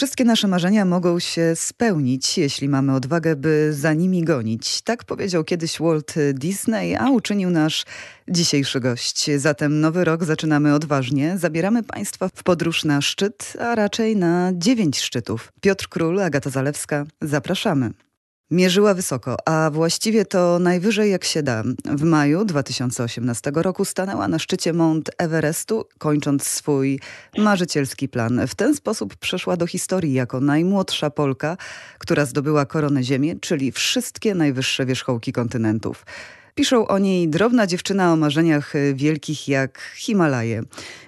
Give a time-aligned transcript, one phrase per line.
[0.00, 4.82] Wszystkie nasze marzenia mogą się spełnić, jeśli mamy odwagę, by za nimi gonić.
[4.82, 7.84] Tak powiedział kiedyś Walt Disney, a uczynił nasz
[8.28, 9.30] dzisiejszy gość.
[9.36, 11.38] Zatem nowy rok zaczynamy odważnie.
[11.38, 15.52] Zabieramy Państwa w podróż na szczyt, a raczej na dziewięć szczytów.
[15.60, 17.90] Piotr Król, Agata Zalewska, zapraszamy.
[18.50, 21.62] Mierzyła wysoko, a właściwie to najwyżej jak się da.
[21.84, 27.00] W maju 2018 roku stanęła na szczycie Mount Everestu, kończąc swój
[27.38, 28.46] marzycielski plan.
[28.46, 31.56] W ten sposób przeszła do historii jako najmłodsza Polka,
[31.98, 36.06] która zdobyła koronę Ziemi, czyli wszystkie najwyższe wierzchołki kontynentów.
[36.54, 40.62] Piszą o niej drobna dziewczyna o marzeniach wielkich jak Himalaje.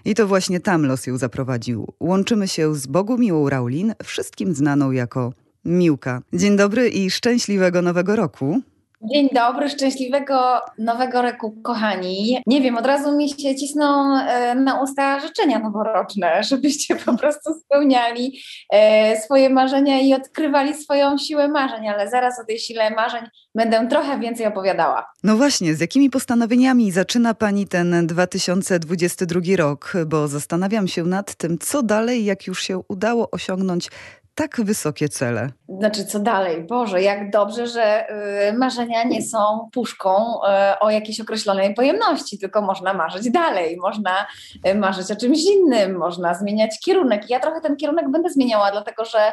[0.05, 1.93] I to właśnie tam los ją zaprowadził.
[2.01, 5.33] Łączymy się z Bogumiłą Raulin, wszystkim znaną jako
[5.65, 6.23] Miłka.
[6.33, 8.61] Dzień dobry i szczęśliwego nowego roku.
[9.05, 12.43] Dzień dobry, szczęśliwego nowego roku, kochani.
[12.47, 17.55] Nie wiem, od razu mi się cisną e, na usta życzenia noworoczne, żebyście po prostu
[17.55, 18.41] spełniali
[18.73, 23.89] e, swoje marzenia i odkrywali swoją siłę marzeń, ale zaraz o tej sile marzeń będę
[23.89, 25.07] trochę więcej opowiadała.
[25.25, 29.93] No właśnie, z jakimi postanowieniami zaczyna Pani ten 2022 rok?
[30.07, 33.89] Bo zastanawiam się nad tym, co dalej, jak już się udało osiągnąć
[34.43, 35.53] tak wysokie cele?
[35.79, 36.63] Znaczy, co dalej?
[36.63, 38.07] Boże, jak dobrze, że
[38.49, 44.27] y, marzenia nie są puszką y, o jakiejś określonej pojemności, tylko można marzyć dalej, można
[44.67, 47.31] y, marzyć o czymś innym, można zmieniać kierunek.
[47.31, 49.33] Ja trochę ten kierunek będę zmieniała, dlatego że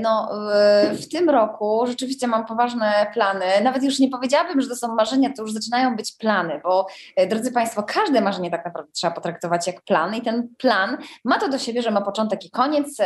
[0.00, 0.28] no,
[0.92, 3.44] w tym roku rzeczywiście mam poważne plany.
[3.62, 6.86] Nawet już nie powiedziałabym, że to są marzenia, to już zaczynają być plany, bo
[7.28, 11.48] drodzy Państwo, każde marzenie tak naprawdę trzeba potraktować jak plan i ten plan ma to
[11.48, 12.98] do siebie, że ma początek i koniec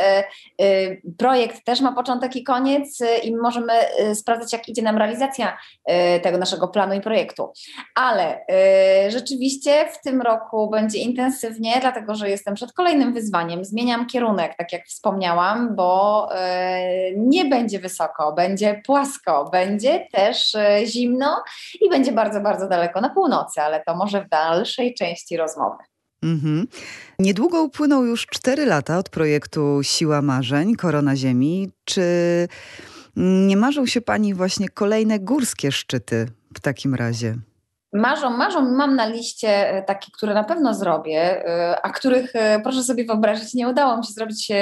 [1.19, 5.59] projekt też ma początek i koniec y, i możemy y, sprawdzać, jak idzie nam realizacja
[5.91, 7.53] y, tego naszego planu i projektu.
[7.95, 8.47] Ale
[9.09, 13.65] rzeczywiście w tym roku będzie intensywnie, dlatego że jestem przed kolejnym wyzwaniem.
[13.65, 16.29] Zmieniam kierunek, tak jak wspomniałam, bo
[17.17, 21.43] nie będzie wysoko, będzie płasko, będzie też zimno
[21.81, 25.96] i będzie bardzo, bardzo daleko na północy, ale to może w dalszej części rozmowy.
[26.27, 26.67] Mhm.
[27.19, 31.71] Niedługo upłyną już cztery lata od projektu Siła Marzeń, Korona Ziemi.
[31.85, 32.03] Czy
[33.17, 37.37] nie marzą się Pani właśnie kolejne górskie szczyty w takim razie?
[37.93, 42.61] Marzą, marzą, mam na liście e, takie, które na pewno zrobię, e, a których e,
[42.61, 44.53] proszę sobie wyobrazić, nie udało mi się zrobić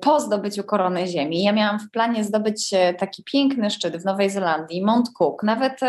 [0.00, 1.42] po zdobyciu korony ziemi.
[1.42, 5.42] Ja miałam w planie zdobyć taki piękny szczyt w Nowej Zelandii, Mount Cook.
[5.42, 5.80] Nawet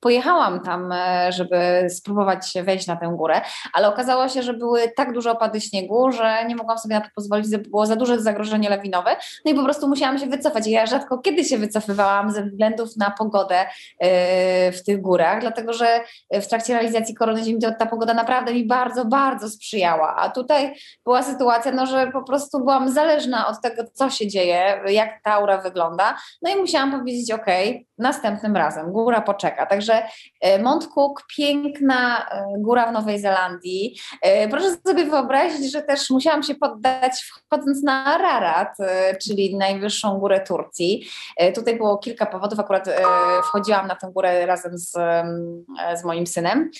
[0.00, 0.94] pojechałam tam,
[1.28, 3.40] żeby spróbować wejść na tę górę,
[3.72, 7.08] ale okazało się, że były tak duże opady śniegu, że nie mogłam sobie na to
[7.14, 9.16] pozwolić, było za duże zagrożenie lawinowe.
[9.44, 10.66] No i po prostu musiałam się wycofać.
[10.66, 13.66] Ja rzadko kiedy się wycofywałam ze względów na pogodę
[14.72, 15.95] w tych górach, dlatego że
[16.32, 20.16] w trakcie realizacji korony ziemi to ta pogoda naprawdę mi bardzo, bardzo sprzyjała.
[20.16, 20.74] A tutaj
[21.04, 25.32] była sytuacja, no, że po prostu byłam zależna od tego, co się dzieje, jak ta
[25.32, 26.16] aura wygląda.
[26.42, 27.46] No i musiałam powiedzieć, ok,
[27.98, 29.66] następnym razem, góra poczeka.
[29.66, 30.02] Także
[30.40, 33.98] e, Mount Cook, piękna e, góra w Nowej Zelandii.
[34.22, 38.76] E, proszę sobie wyobrazić, że też musiałam się poddać wchodząc na Ararat,
[39.22, 41.08] czyli najwyższą górę Turcji.
[41.54, 42.88] Tutaj było kilka powodów, akurat
[43.48, 44.92] wchodziłam na tę górę razem z,
[45.94, 46.70] z moim synem.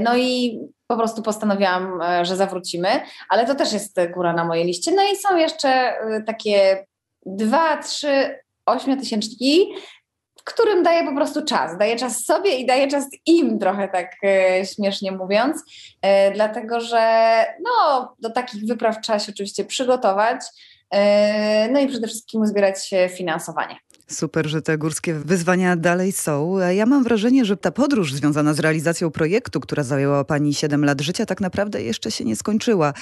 [0.00, 2.88] No i po prostu postanowiłam, że zawrócimy,
[3.28, 4.92] ale to też jest góra na mojej liście.
[4.94, 5.94] No i są jeszcze
[6.26, 6.86] takie
[7.26, 9.74] dwa, trzy ośmiotysięczniki,
[10.44, 11.78] którym daję po prostu czas.
[11.78, 15.62] Daję czas sobie i daję czas im, trochę tak e, śmiesznie mówiąc,
[16.02, 20.40] e, dlatego że no, do takich wypraw trzeba się oczywiście przygotować.
[20.90, 23.76] E, no i przede wszystkim uzbierać finansowanie.
[24.12, 26.58] Super, że te górskie wyzwania dalej są.
[26.58, 31.00] Ja mam wrażenie, że ta podróż związana z realizacją projektu, która zajęła Pani 7 lat
[31.00, 32.92] życia, tak naprawdę jeszcze się nie skończyła.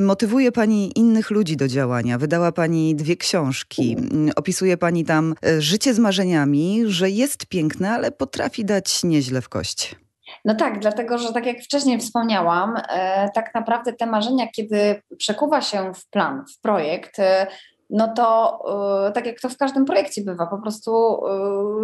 [0.00, 2.18] Motywuje Pani innych ludzi do działania.
[2.18, 3.96] Wydała Pani dwie książki.
[4.36, 9.48] Opisuje Pani tam e, życie z marzeniami, że jest piękne, ale potrafi dać nieźle w
[9.48, 9.96] kość.
[10.44, 15.60] No tak, dlatego że tak jak wcześniej wspomniałam, e, tak naprawdę te marzenia, kiedy przekuwa
[15.60, 17.46] się w plan, w projekt, e,
[17.92, 18.58] no to
[19.06, 21.20] yy, tak jak to w każdym projekcie bywa, po prostu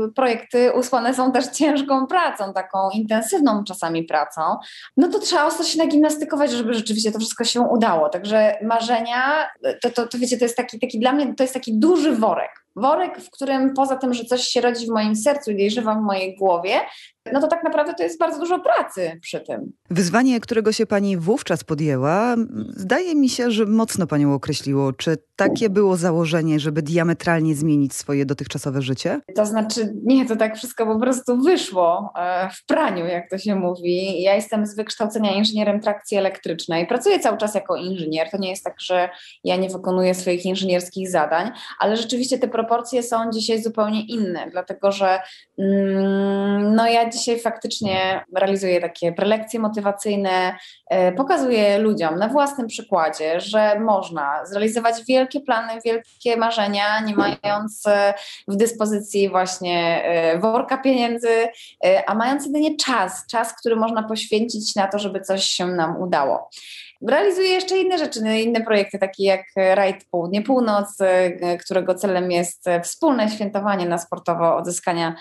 [0.00, 4.40] yy, projekty usłane są też ciężką pracą, taką intensywną czasami pracą,
[4.96, 8.08] no to trzeba ostro się nagimnastykować, żeby rzeczywiście to wszystko się udało.
[8.08, 9.48] Także marzenia,
[9.82, 12.50] to, to, to wiecie, to jest taki, taki dla mnie, to jest taki duży worek
[12.76, 16.02] worek, w którym poza tym, że coś się rodzi w moim sercu i żywa w
[16.02, 16.80] mojej głowie,
[17.32, 19.72] no to tak naprawdę to jest bardzo dużo pracy przy tym.
[19.90, 22.36] Wyzwanie, którego się pani wówczas podjęła,
[22.68, 24.92] zdaje mi się, że mocno panią określiło.
[24.92, 29.20] Czy takie było założenie, żeby diametralnie zmienić swoje dotychczasowe życie?
[29.36, 33.54] To znaczy, nie, to tak wszystko po prostu wyszło e, w praniu, jak to się
[33.54, 34.22] mówi.
[34.22, 36.86] Ja jestem z wykształcenia inżynierem trakcji elektrycznej.
[36.86, 38.30] Pracuję cały czas jako inżynier.
[38.30, 39.08] To nie jest tak, że
[39.44, 41.50] ja nie wykonuję swoich inżynierskich zadań,
[41.80, 45.20] ale rzeczywiście te proporcje są dzisiaj zupełnie inne, dlatego że
[45.58, 50.56] mm, no ja dzisiaj faktycznie realizuję takie prelekcje motywacyjne,
[50.90, 57.86] e, pokazuję ludziom na własnym przykładzie, że można zrealizować wielkie plany, wielkie marzenia, nie mając
[57.86, 58.14] e,
[58.48, 61.48] w dyspozycji właśnie e, worka pieniędzy,
[62.06, 66.50] a mając jedynie czas, czas, który można poświęcić na to, żeby coś się nam udało.
[67.08, 72.64] Realizuję jeszcze inne rzeczy, no, inne projekty, takie jak Rajd Południe-Północ, e, którego celem jest
[72.82, 75.14] wspólne świętowanie na sportowo odzyskania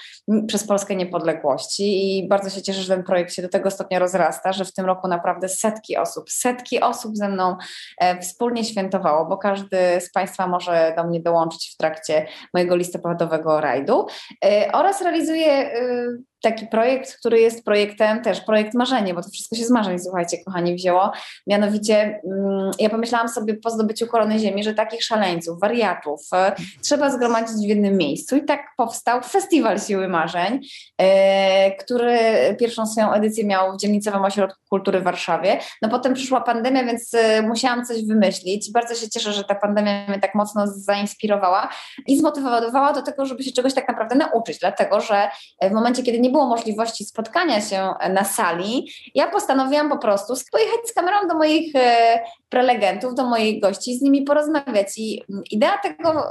[0.48, 2.18] przez Polskę niepodległości.
[2.18, 4.86] I bardzo się cieszę, że ten projekt się do tego stopnia rozrasta, że w tym
[4.86, 7.58] roku naprawdę setki osób, setki osób ze mną
[8.02, 13.62] e, wspólnie świętowało, bo każdy z Państwa może do mnie dołączyć w trakcie mojego listopadowego
[13.62, 14.06] rajdu.
[14.46, 15.72] E, oraz realizuję
[16.42, 20.38] taki projekt, który jest projektem też, projekt marzenie, bo to wszystko się z marzeń, słuchajcie,
[20.46, 21.12] kochani, wzięło.
[21.48, 26.52] Mianowicie mm, ja pomyślałam sobie po zdobyciu korony ziemi, że takich szaleńców, wariatów e,
[26.82, 30.60] trzeba zgromadzić w jednym miejscu i tak powstał Festiwal Siły Marzeń,
[30.98, 32.20] e, który
[32.60, 35.60] pierwszą swoją edycję miał w Dzielnicowym Ośrodku Kultury w Warszawie.
[35.82, 38.72] No potem przyszła pandemia, więc e, musiałam coś wymyślić.
[38.72, 41.70] Bardzo się cieszę, że ta pandemia mnie tak mocno zainspirowała
[42.08, 45.30] i zmotywowała do tego, żeby się czegoś tak naprawdę nauczyć, dlatego że
[45.62, 50.34] w momencie, kiedy nie nie było możliwości spotkania się na sali, ja postanowiłam po prostu
[50.52, 52.20] pojechać z kamerą do moich e,
[52.50, 54.88] prelegentów, do moich gości, z nimi porozmawiać.
[54.98, 56.24] I idea tego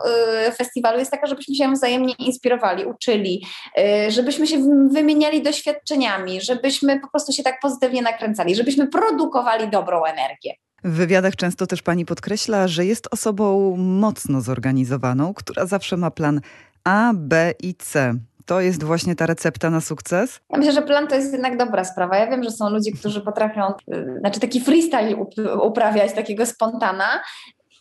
[0.46, 3.46] e, festiwalu jest taka, żebyśmy się wzajemnie inspirowali, uczyli,
[3.78, 4.58] e, żebyśmy się
[4.90, 10.54] wymieniali doświadczeniami, żebyśmy po prostu się tak pozytywnie nakręcali, żebyśmy produkowali dobrą energię.
[10.84, 16.40] W wywiadach często też pani podkreśla, że jest osobą mocno zorganizowaną, która zawsze ma plan
[16.84, 18.14] A, B i C
[18.46, 20.40] to jest właśnie ta recepta na sukces?
[20.50, 22.16] Ja myślę, że plan to jest jednak dobra sprawa.
[22.16, 25.16] Ja wiem, że są ludzie, którzy potrafią, y, znaczy taki freestyle
[25.62, 27.22] uprawiać, takiego spontana,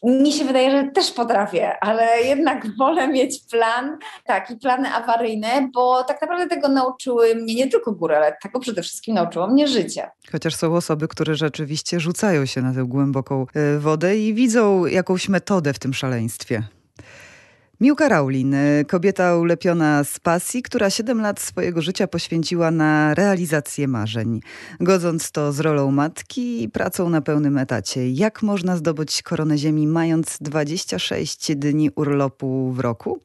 [0.03, 6.03] mi się wydaje, że też potrafię, ale jednak wolę mieć plan, taki plany awaryjne, bo
[6.03, 10.09] tak naprawdę tego nauczyły mnie nie tylko góry, ale tego przede wszystkim nauczyło mnie życie.
[10.31, 13.45] Chociaż są osoby, które rzeczywiście rzucają się na tę głęboką
[13.75, 16.63] y, wodę i widzą jakąś metodę w tym szaleństwie.
[17.81, 23.88] Miłka Raulin, y, kobieta ulepiona z pasji, która 7 lat swojego życia poświęciła na realizację
[23.88, 24.42] marzeń.
[24.80, 28.12] Godząc to z rolą matki i pracą na pełnym etacie.
[28.12, 33.19] Jak można zdobyć koronę ziemi mając 26 dni urlopu w roku?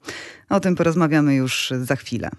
[0.49, 2.31] O tym porozmawiamy już za chwilę.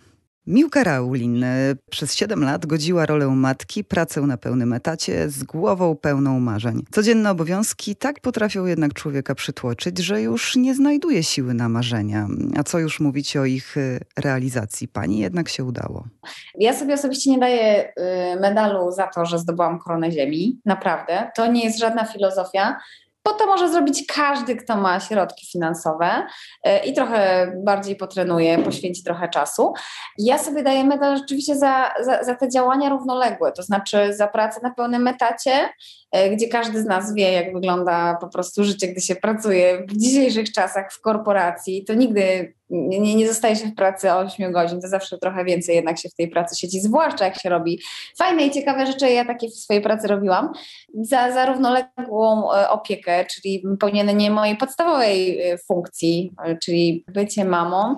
[0.48, 5.96] Miłka Raulin e, przez 7 lat godziła rolę matki, pracę na pełnym etacie, z głową
[5.96, 6.84] pełną marzeń.
[6.92, 12.28] Codzienne obowiązki tak potrafią jednak człowieka przytłoczyć, że już nie znajduje siły na marzenia.
[12.58, 14.88] A co już mówić o ich e, realizacji?
[14.88, 16.08] Pani jednak się udało.
[16.56, 17.94] Ja sobie osobiście nie daję
[18.36, 20.60] y, medalu za to, że zdobyłam koronę ziemi.
[20.66, 21.32] Naprawdę.
[21.36, 22.78] To nie jest żadna filozofia
[23.24, 26.28] bo to może zrobić każdy, kto ma środki finansowe
[26.64, 29.74] e, i trochę bardziej potrenuje, poświęci trochę czasu.
[30.18, 34.60] Ja sobie daję medal rzeczywiście za, za, za te działania równoległe, to znaczy za pracę
[34.64, 35.70] na pełnym etacie,
[36.12, 39.98] e, gdzie każdy z nas wie, jak wygląda po prostu życie, gdy się pracuje w
[39.98, 41.86] dzisiejszych czasach w korporacji.
[41.86, 46.00] To nigdy nie, nie zostaje się w pracy 8 godzin, to zawsze trochę więcej jednak
[46.00, 47.80] się w tej pracy siedzi, zwłaszcza jak się robi
[48.18, 49.10] fajne i ciekawe rzeczy.
[49.10, 50.52] Ja takie w swojej pracy robiłam.
[50.94, 57.96] Za, za równoległą e, opiekę, czyli pełnienie mojej podstawowej e, funkcji, e, czyli bycie mamą.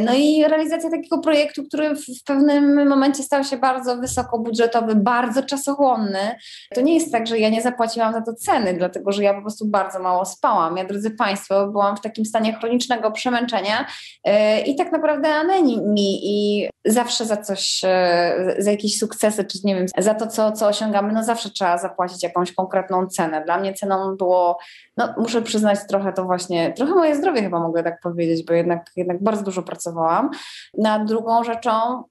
[0.00, 6.36] No i realizacja takiego projektu, który w pewnym momencie stał się bardzo wysokobudżetowy, bardzo czasochłonny.
[6.74, 9.40] To nie jest tak, że ja nie zapłaciłam za to ceny, dlatego że ja po
[9.40, 10.76] prostu bardzo mało spałam.
[10.76, 13.81] Ja, drodzy Państwo, byłam w takim stanie chronicznego przemęczenia,
[14.24, 19.74] E, i tak naprawdę anemii i zawsze za coś, e, za jakieś sukcesy, czy nie
[19.74, 23.44] wiem, za to, co, co osiągamy, no zawsze trzeba zapłacić jakąś konkretną cenę.
[23.44, 24.58] Dla mnie ceną było,
[24.96, 28.90] no muszę przyznać trochę to właśnie, trochę moje zdrowie chyba mogę tak powiedzieć, bo jednak,
[28.96, 30.30] jednak bardzo dużo pracowałam.
[30.78, 32.04] Na drugą rzeczą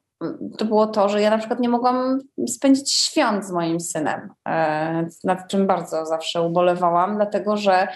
[0.57, 5.07] to było to, że ja na przykład nie mogłam spędzić świąt z moim synem, e,
[5.23, 7.87] nad czym bardzo zawsze ubolewałam, dlatego że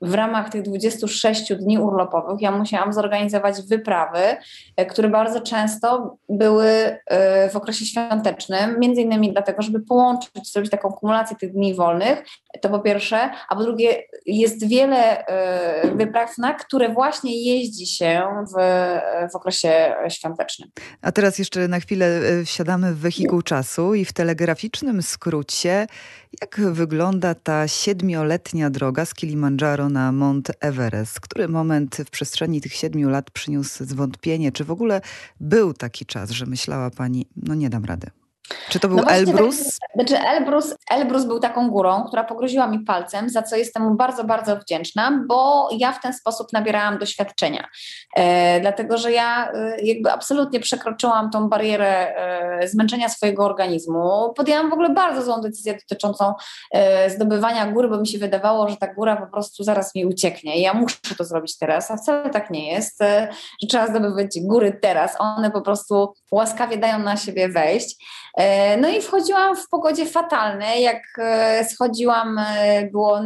[0.00, 4.36] w ramach tych 26 dni urlopowych ja musiałam zorganizować wyprawy,
[4.76, 10.70] e, które bardzo często były e, w okresie świątecznym, między innymi dlatego, żeby połączyć, zrobić
[10.70, 12.22] taką kumulację tych dni wolnych,
[12.60, 18.22] to po pierwsze, a po drugie jest wiele e, wypraw, na które właśnie jeździ się
[18.56, 18.60] w,
[19.32, 20.70] w okresie świątecznym.
[21.02, 25.86] A teraz jeszcze na chwilę wsiadamy w wehikuł czasu i w telegraficznym skrócie,
[26.40, 31.20] jak wygląda ta siedmioletnia droga z Kilimandżaro na Mont Everest?
[31.20, 34.52] Który moment w przestrzeni tych siedmiu lat przyniósł zwątpienie?
[34.52, 35.00] Czy w ogóle
[35.40, 38.10] był taki czas, że myślała pani, no nie dam rady?
[38.68, 39.78] Czy to był no Elbrus?
[39.78, 40.74] Tak, znaczy Elbrus?
[40.90, 45.24] Elbrus był taką górą, która pogroziła mi palcem, za co jestem mu bardzo, bardzo wdzięczna,
[45.28, 47.68] bo ja w ten sposób nabierałam doświadczenia.
[48.16, 54.32] E, dlatego, że ja e, jakby absolutnie przekroczyłam tą barierę e, zmęczenia swojego organizmu.
[54.36, 56.34] Podjęłam w ogóle bardzo złą decyzję dotyczącą
[56.72, 60.58] e, zdobywania góry, bo mi się wydawało, że ta góra po prostu zaraz mi ucieknie
[60.58, 63.28] i ja muszę to zrobić teraz, a wcale tak nie jest, e,
[63.62, 65.16] że trzeba zdobywać góry teraz.
[65.18, 67.96] One po prostu łaskawie dają na siebie wejść.
[68.36, 70.82] E, no i wchodziłam w pogodzie fatalnej.
[70.82, 73.20] Jak e, schodziłam, e, było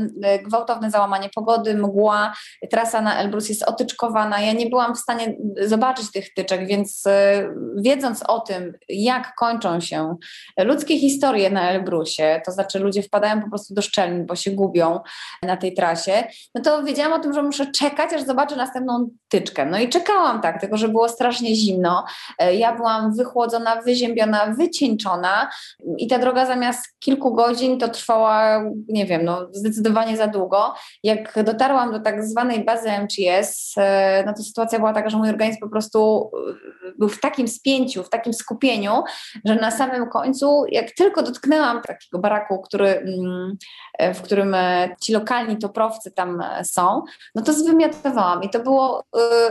[0.45, 2.35] gwałtowne załamanie pogody, mgła,
[2.71, 4.41] trasa na Elbrus jest otyczkowana.
[4.41, 7.05] Ja nie byłam w stanie zobaczyć tych tyczek, więc
[7.77, 10.17] wiedząc o tym, jak kończą się
[10.59, 15.01] ludzkie historie na Elbrusie, to znaczy ludzie wpadają po prostu do szczelin, bo się gubią
[15.43, 19.67] na tej trasie, no to wiedziałam o tym, że muszę czekać, aż zobaczę następną tyczkę.
[19.67, 22.05] No i czekałam tak, tylko że było strasznie zimno.
[22.53, 24.55] Ja byłam wychłodzona, wyziębiona,
[25.99, 30.75] i ta droga zamiast kilku godzin to trwała, nie wiem, no zdecydowanie za długo.
[31.03, 35.29] Jak dotarłam do tak zwanej bazy MGS, e, no to sytuacja była taka, że mój
[35.29, 36.31] organizm po prostu
[36.89, 39.03] e, był w takim spięciu, w takim skupieniu,
[39.45, 43.57] że na samym końcu, jak tylko dotknęłam takiego baraku, który, mm,
[43.99, 44.57] e, w którym
[45.03, 47.03] ci lokalni toprowcy tam są,
[47.35, 49.05] no to zwymiotowałam i to było,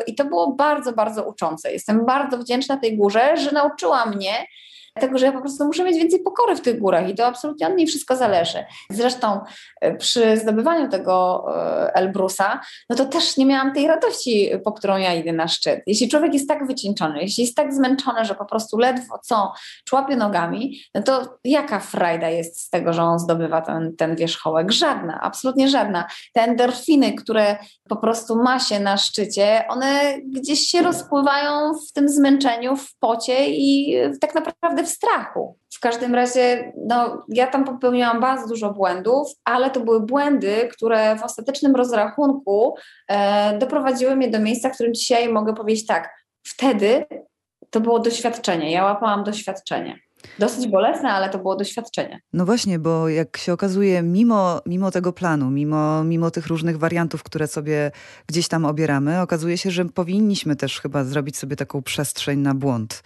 [0.07, 1.71] i to było bardzo, bardzo uczące.
[1.71, 4.47] Jestem bardzo wdzięczna tej górze, że nauczyła mnie,
[4.95, 7.67] Dlatego, że ja po prostu muszę mieć więcej pokory w tych górach i to absolutnie
[7.67, 8.65] od niej wszystko zależy.
[8.89, 9.39] Zresztą
[9.81, 14.97] e, przy zdobywaniu tego e, Elbrusa, no to też nie miałam tej radości, po którą
[14.97, 15.81] ja idę na szczyt.
[15.87, 19.53] Jeśli człowiek jest tak wycieńczony, jeśli jest tak zmęczony, że po prostu ledwo co
[19.85, 24.71] człapie nogami, no to jaka frajda jest z tego, że on zdobywa ten, ten wierzchołek?
[24.71, 26.07] Żadna, absolutnie żadna.
[26.33, 27.57] Te endorfiny, które
[27.89, 33.49] po prostu ma się na szczycie, one gdzieś się rozpływają w tym zmęczeniu, w pocie
[33.49, 35.57] i tak naprawdę w strachu.
[35.73, 41.15] W każdym razie, no, ja tam popełniłam bardzo dużo błędów, ale to były błędy, które
[41.15, 42.75] w ostatecznym rozrachunku
[43.07, 46.09] e, doprowadziły mnie do miejsca, w którym dzisiaj mogę powiedzieć tak,
[46.43, 47.05] wtedy
[47.69, 49.99] to było doświadczenie, ja łapałam doświadczenie.
[50.39, 52.21] Dosyć bolesne, ale to było doświadczenie.
[52.33, 57.23] No właśnie, bo jak się okazuje, mimo, mimo tego planu, mimo, mimo tych różnych wariantów,
[57.23, 57.91] które sobie
[58.27, 63.03] gdzieś tam obieramy, okazuje się, że powinniśmy też chyba zrobić sobie taką przestrzeń na błąd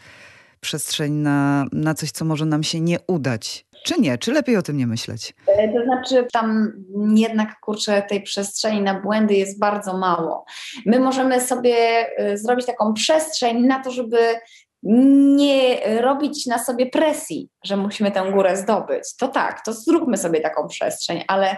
[0.59, 3.65] przestrzeń na, na coś, co może nam się nie udać.
[3.85, 4.17] Czy nie?
[4.17, 5.33] Czy lepiej o tym nie myśleć?
[5.47, 6.73] E, to znaczy, tam
[7.15, 10.45] jednak kurczę, tej przestrzeni na błędy jest bardzo mało.
[10.85, 11.75] My możemy sobie
[12.17, 14.17] e, zrobić taką przestrzeń na to, żeby
[14.83, 19.15] nie robić na sobie presji, że musimy tę górę zdobyć.
[19.19, 21.57] To tak, to zróbmy sobie taką przestrzeń, ale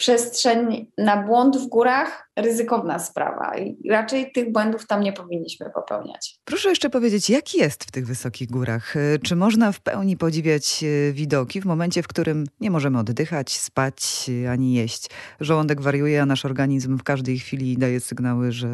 [0.00, 6.38] przestrzeń na błąd w górach ryzykowna sprawa i raczej tych błędów tam nie powinniśmy popełniać.
[6.44, 8.94] Proszę jeszcze powiedzieć, jak jest w tych wysokich górach?
[9.22, 14.30] Czy można w pełni podziwiać e, widoki w momencie, w którym nie możemy oddychać, spać
[14.50, 15.10] ani jeść?
[15.40, 18.68] Żołądek wariuje, a nasz organizm w każdej chwili daje sygnały, że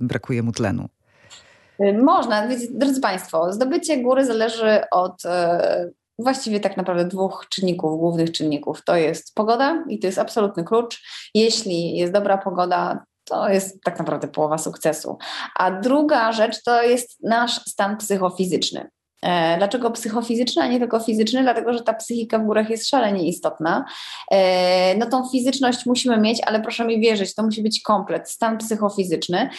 [0.00, 0.88] brakuje mu tlenu.
[2.02, 5.22] Można, drodzy Państwo, zdobycie góry zależy od
[6.18, 8.84] właściwie tak naprawdę dwóch czynników, głównych czynników.
[8.84, 11.02] To jest pogoda i to jest absolutny klucz.
[11.34, 15.18] Jeśli jest dobra pogoda, to jest tak naprawdę połowa sukcesu.
[15.58, 18.88] A druga rzecz to jest nasz stan psychofizyczny.
[19.22, 21.42] E, dlaczego psychofizyczny, a nie tylko fizyczny?
[21.42, 23.84] Dlatego, że ta psychika w górach jest szalenie istotna.
[24.30, 28.58] E, no tą fizyczność musimy mieć, ale proszę mi wierzyć, to musi być komplet, stan
[28.58, 29.50] psychofizyczny.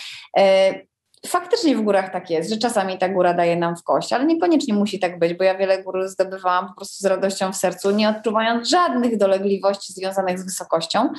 [1.25, 4.25] E, faktycznie w górach tak jest, że czasami ta góra daje nam w kość, ale
[4.25, 7.91] niekoniecznie musi tak być, bo ja wiele gór zdobywałam po prostu z radością w sercu,
[7.91, 11.09] nie odczuwając żadnych dolegliwości związanych z wysokością.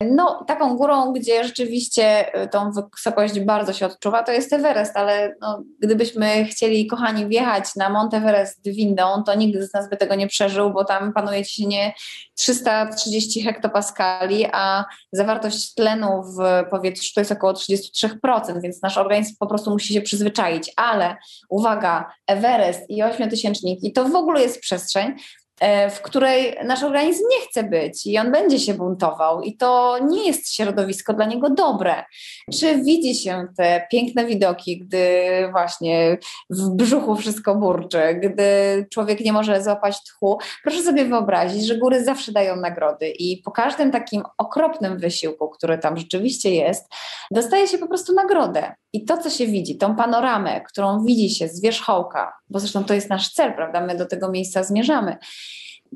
[0.00, 5.34] No, taką górą, gdzie rzeczywiście y, tą wysokość bardzo się odczuwa, to jest Everest, ale
[5.40, 10.14] no, gdybyśmy chcieli, kochani, wjechać na Mont Everest windą, to nikt z nas by tego
[10.14, 11.94] nie przeżył, bo tam panuje ciśnienie
[12.34, 19.46] 330 hektopaskali, a zawartość tlenu w powietrzu to jest około 33%, więc nasz organizm po
[19.46, 20.72] prostu musi się przyzwyczaić.
[20.76, 21.16] Ale
[21.50, 25.14] uwaga, Everest i ośmiotysięczniki to w ogóle jest przestrzeń,
[25.60, 29.98] E, w której nasz organizm nie chce być i on będzie się buntował, i to
[30.08, 32.04] nie jest środowisko dla niego dobre.
[32.52, 35.18] Czy widzi się te piękne widoki, gdy
[35.52, 36.18] właśnie
[36.50, 38.44] w brzuchu wszystko burczy, gdy
[38.92, 40.38] człowiek nie może złapać tchu?
[40.62, 45.78] Proszę sobie wyobrazić, że góry zawsze dają nagrody, i po każdym takim okropnym wysiłku, który
[45.78, 46.86] tam rzeczywiście jest,
[47.30, 48.74] dostaje się po prostu nagrodę.
[48.94, 52.94] I to, co się widzi, tą panoramę, którą widzi się z wierzchołka, bo zresztą to
[52.94, 53.86] jest nasz cel, prawda?
[53.86, 55.16] My do tego miejsca zmierzamy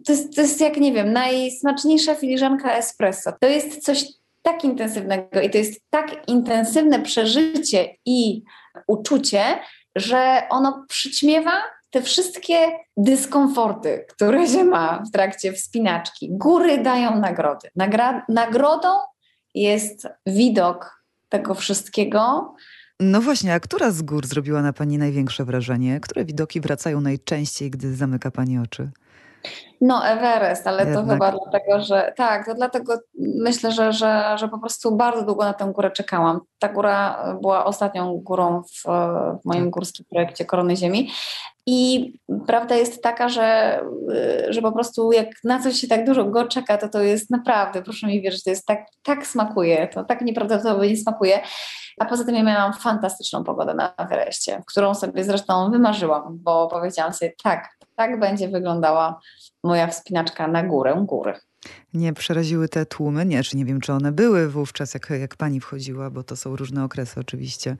[0.07, 3.33] to jest, to jest jak, nie wiem, najsmaczniejsza filiżanka espresso.
[3.41, 4.05] To jest coś
[4.43, 8.43] tak intensywnego i to jest tak intensywne przeżycie i
[8.87, 9.59] uczucie,
[9.97, 16.29] że ono przyćmiewa te wszystkie dyskomforty, które się ma w trakcie wspinaczki.
[16.31, 17.69] Góry dają nagrody.
[17.77, 18.89] Nagra nagrodą
[19.55, 22.55] jest widok tego wszystkiego.
[23.01, 26.01] No właśnie, a która z gór zrobiła na Pani największe wrażenie?
[26.01, 28.91] Które widoki wracają najczęściej, gdy zamyka Pani oczy?
[29.81, 31.05] No, Everest, ale Jednak.
[31.05, 35.45] to chyba dlatego, że tak, to dlatego myślę, że, że, że po prostu bardzo długo
[35.45, 36.41] na tę górę czekałam.
[36.59, 38.83] Ta góra była ostatnią górą w,
[39.43, 39.71] w moim tak.
[39.71, 41.11] górskim projekcie Korony Ziemi.
[41.67, 42.13] I
[42.47, 43.81] prawda jest taka, że,
[44.49, 47.83] że po prostu jak na coś się tak dużo go czeka, to to jest naprawdę,
[47.83, 51.41] proszę mi wierzyć, to jest tak, tak smakuje, to tak nieprawdopodobnie smakuje.
[51.99, 57.13] A poza tym ja miałam fantastyczną pogodę na Everestie, którą sobie zresztą wymarzyłam, bo powiedziałam
[57.13, 59.21] sobie, tak, tak będzie wyglądała
[59.65, 61.35] moja wspinaczka na górę góry.
[61.95, 63.27] Nie przeraziły te tłumy?
[63.27, 66.57] Nie, czy nie wiem, czy one były wówczas, jak, jak pani wchodziła, bo to są
[66.57, 67.77] różne okresy oczywiście,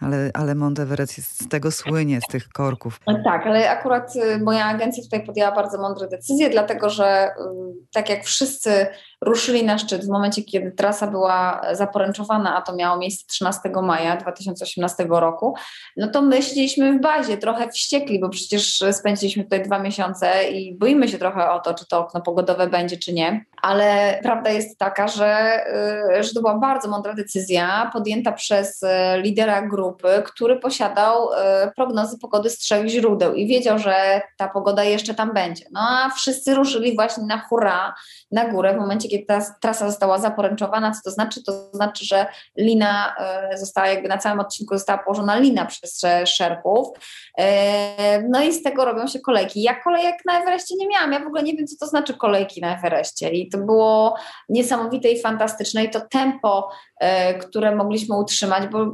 [0.00, 3.00] ale, ale Mount Everest jest z tego słynie, z tych korków.
[3.24, 7.32] Tak, ale akurat y, moja agencja tutaj podjęła bardzo mądre decyzje, dlatego że y,
[7.92, 8.86] tak jak wszyscy
[9.20, 14.16] ruszyli na szczyt w momencie, kiedy trasa była zaporęczowana, a to miało miejsce 13 maja
[14.16, 15.54] 2018 roku,
[15.96, 20.74] no to my siedzieliśmy w bazie, trochę wściekli, bo przecież spędziliśmy tutaj dwa miesiące i
[20.74, 23.19] boimy się trochę o to, czy to okno pogodowe będzie, czy nie.
[23.20, 23.40] Yeah.
[23.62, 25.60] Ale prawda jest taka, że,
[26.18, 31.36] y, że to była bardzo mądra decyzja podjęta przez y, lidera grupy, który posiadał y,
[31.76, 35.64] prognozy pogody z trzech źródeł i wiedział, że ta pogoda jeszcze tam będzie.
[35.72, 37.94] No a wszyscy ruszyli właśnie na hura
[38.32, 40.92] na górę w momencie, kiedy ta trasa została zaporęczowana.
[40.92, 41.44] Co to znaczy?
[41.44, 42.26] To znaczy, że
[42.56, 43.16] lina
[43.56, 46.88] została jakby na całym odcinku została położona lina przez szerpów.
[48.28, 49.62] No i z tego robią się kolejki.
[49.62, 51.12] Ja kolejek na Everestie nie miałam.
[51.12, 54.16] Ja w ogóle nie wiem, co to znaczy kolejki na Everestie i to było
[54.48, 58.86] niesamowite i fantastyczne i to tempo, e, które mogliśmy utrzymać, bo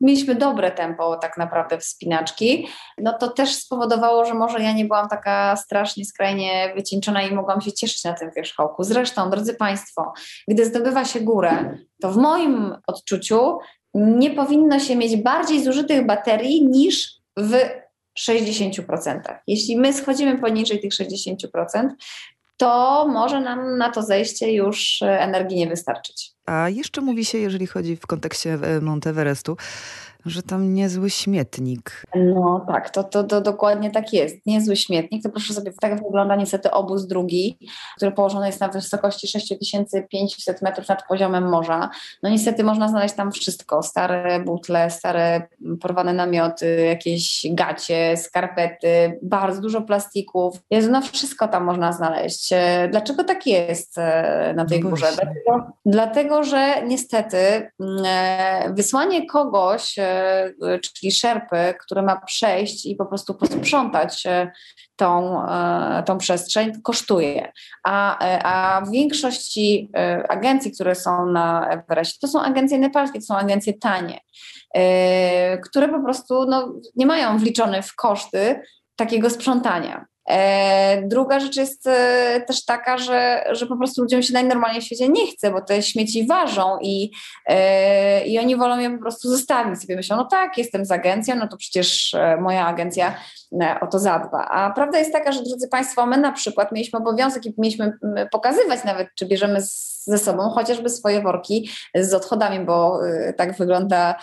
[0.00, 2.68] mieliśmy dobre tempo tak naprawdę wspinaczki,
[2.98, 7.60] no to też spowodowało, że może ja nie byłam taka strasznie skrajnie wycieńczona i mogłam
[7.60, 8.84] się cieszyć na tym wierzchołku.
[8.84, 10.12] Zresztą, drodzy Państwo,
[10.48, 13.58] gdy zdobywa się górę, to w moim odczuciu
[13.94, 17.54] nie powinno się mieć bardziej zużytych baterii niż w
[18.18, 19.38] 60%.
[19.46, 21.88] Jeśli my schodzimy poniżej tych 60%,
[22.56, 26.32] to może nam na to zejście już e, energii nie wystarczyć.
[26.46, 29.56] A jeszcze mówi się, jeżeli chodzi w kontekście e, Monteverestu,
[30.26, 32.02] że tam niezły śmietnik.
[32.16, 34.36] No tak, to, to, to dokładnie tak jest.
[34.46, 35.22] Niezły śmietnik.
[35.22, 37.58] To proszę sobie, tak wygląda niestety obóz drugi,
[37.96, 41.90] który położony jest na wysokości 6500 metrów nad poziomem morza.
[42.22, 43.82] No niestety można znaleźć tam wszystko.
[43.82, 45.48] Stare butle, stare
[45.80, 50.60] porwane namioty, jakieś gacie, skarpety, bardzo dużo plastików.
[50.70, 52.50] Jezu, no wszystko tam można znaleźć.
[52.90, 55.06] Dlaczego tak jest e, na tej no górze?
[55.14, 60.13] Dlatego, dlatego, że niestety mm, e, wysłanie kogoś E,
[60.80, 64.52] czyli szerpy, który ma przejść i po prostu posprzątać e,
[64.96, 67.52] tą, e, tą przestrzeń, kosztuje.
[67.84, 69.90] A, a w większości
[70.28, 74.20] agencji, które są na Everestie, to są agencje nepalskie, to są agencje tanie,
[75.64, 78.60] które po prostu no, nie mają wliczone w koszty
[78.96, 80.06] takiego sprzątania.
[80.28, 84.84] E, druga rzecz jest e, też taka, że, że po prostu ludziom się najnormalniej w
[84.84, 87.10] świecie nie chce, bo te śmieci ważą i,
[87.46, 89.80] e, i oni wolą je po prostu zostawić.
[89.80, 93.14] Sobie myślą, no tak, jestem z agencją, no to przecież moja agencja
[93.80, 94.44] o to zadba.
[94.44, 97.92] A prawda jest taka, że drodzy Państwo, my na przykład mieliśmy obowiązek i mieliśmy
[98.30, 99.60] pokazywać nawet, czy bierzemy
[100.04, 103.00] ze sobą chociażby swoje worki z odchodami, bo
[103.36, 104.14] tak wygląda,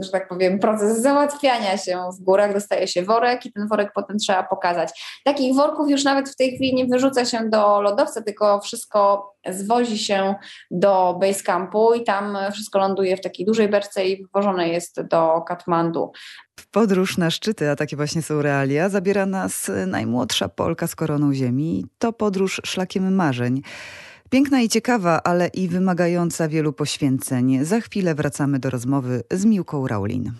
[0.00, 2.54] że tak powiem, proces załatwiania się w górach.
[2.54, 5.20] Dostaje się worek i ten worek potem trzeba pokazać.
[5.24, 9.98] Takich worków już nawet w tej chwili nie wyrzuca się do lodowca, tylko wszystko zwozi
[9.98, 10.34] się
[10.70, 16.12] do Basecampu i tam wszystko ląduje w takiej dużej beczce i wywożone jest do Katmandu.
[16.70, 21.86] Podróż na szczyty, a takie właśnie są realia, zabiera nas najmłodsza Polka z koroną ziemi.
[21.98, 23.62] To podróż szlakiem marzeń.
[24.34, 27.64] Piękna i ciekawa, ale i wymagająca wielu poświęceń.
[27.64, 30.32] Za chwilę wracamy do rozmowy z Miłką Raulin.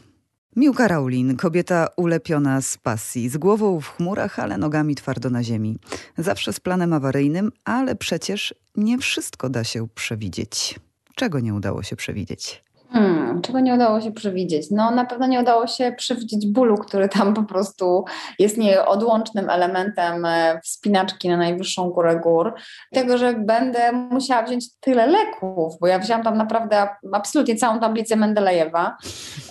[0.56, 5.78] Miłka Raulin, kobieta ulepiona z pasji, z głową w chmurach, ale nogami twardo na ziemi.
[6.18, 10.80] Zawsze z planem awaryjnym, ale przecież nie wszystko da się przewidzieć.
[11.14, 12.64] Czego nie udało się przewidzieć?
[12.94, 14.70] Hmm, czego nie udało się przewidzieć?
[14.70, 18.04] No na pewno nie udało się przewidzieć bólu, który tam po prostu
[18.38, 22.54] jest nieodłącznym elementem e, wspinaczki na najwyższą górę gór.
[22.92, 28.16] Tego, że będę musiała wziąć tyle leków, bo ja wzięłam tam naprawdę absolutnie całą tablicę
[28.16, 28.96] Mendelejewa,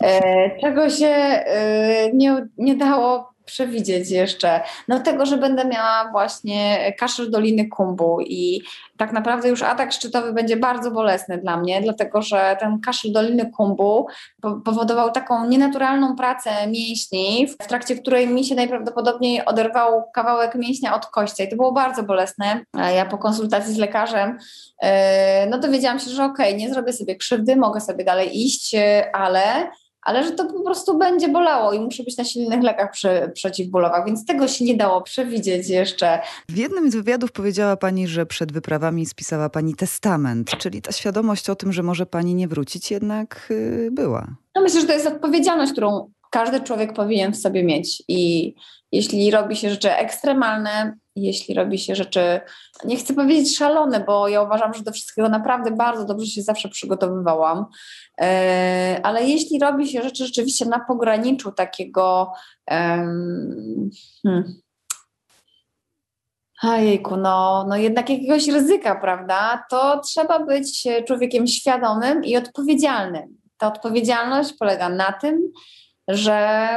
[0.01, 4.61] e, czego się e, nie, nie dało przewidzieć jeszcze?
[4.87, 8.61] No tego, że będę miała właśnie kaszel Doliny Kumbu i
[8.97, 13.51] tak naprawdę już atak szczytowy będzie bardzo bolesny dla mnie, dlatego że ten kaszel Doliny
[13.57, 14.07] Kumbu
[14.65, 21.05] powodował taką nienaturalną pracę mięśni, w trakcie której mi się najprawdopodobniej oderwał kawałek mięśnia od
[21.05, 22.65] kości i to było bardzo bolesne.
[22.95, 24.37] Ja po konsultacji z lekarzem
[24.81, 28.75] e, no dowiedziałam się, że okej, okay, nie zrobię sobie krzywdy, mogę sobie dalej iść,
[28.75, 29.71] e, ale
[30.05, 34.05] ale że to po prostu będzie bolało i muszę być na silnych lekach przy, przeciwbólowych,
[34.05, 36.19] więc tego się nie dało przewidzieć jeszcze.
[36.49, 41.49] W jednym z wywiadów powiedziała Pani, że przed wyprawami spisała Pani testament, czyli ta świadomość
[41.49, 44.27] o tym, że może Pani nie wrócić jednak yy, była.
[44.55, 48.53] No myślę, że to jest odpowiedzialność, którą każdy człowiek powinien w sobie mieć i
[48.91, 52.41] jeśli robi się rzeczy ekstremalne, jeśli robi się rzeczy,
[52.85, 56.69] nie chcę powiedzieć szalone, bo ja uważam, że do wszystkiego naprawdę bardzo dobrze się zawsze
[56.69, 57.65] przygotowywałam,
[58.21, 62.31] e, ale jeśli robi się rzeczy rzeczywiście na pograniczu takiego
[62.71, 63.89] um,
[64.23, 64.53] hmm,
[67.17, 69.63] no, no jednak jakiegoś ryzyka, prawda?
[69.69, 73.37] To trzeba być człowiekiem świadomym i odpowiedzialnym.
[73.57, 75.51] Ta odpowiedzialność polega na tym,
[76.07, 76.67] że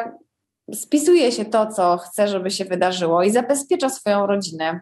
[0.75, 4.81] spisuje się to, co chce, żeby się wydarzyło i zabezpiecza swoją rodzinę.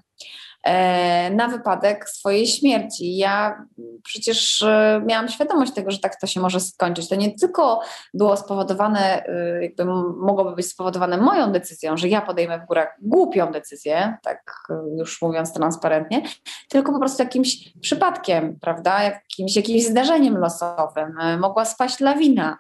[0.64, 3.16] E, na wypadek swojej śmierci.
[3.16, 3.64] Ja
[4.03, 7.09] przecież e, miałam świadomość tego, że tak to się może skończyć.
[7.09, 7.81] To nie tylko
[8.14, 9.85] było spowodowane, e, jakby
[10.16, 14.55] mogłoby być spowodowane moją decyzją, że ja podejmę w górach głupią decyzję, tak
[14.99, 16.23] już mówiąc transparentnie,
[16.68, 21.16] tylko po prostu jakimś przypadkiem, prawda, jakimś, jakimś zdarzeniem losowym.
[21.40, 22.59] Mogła spaść lawina,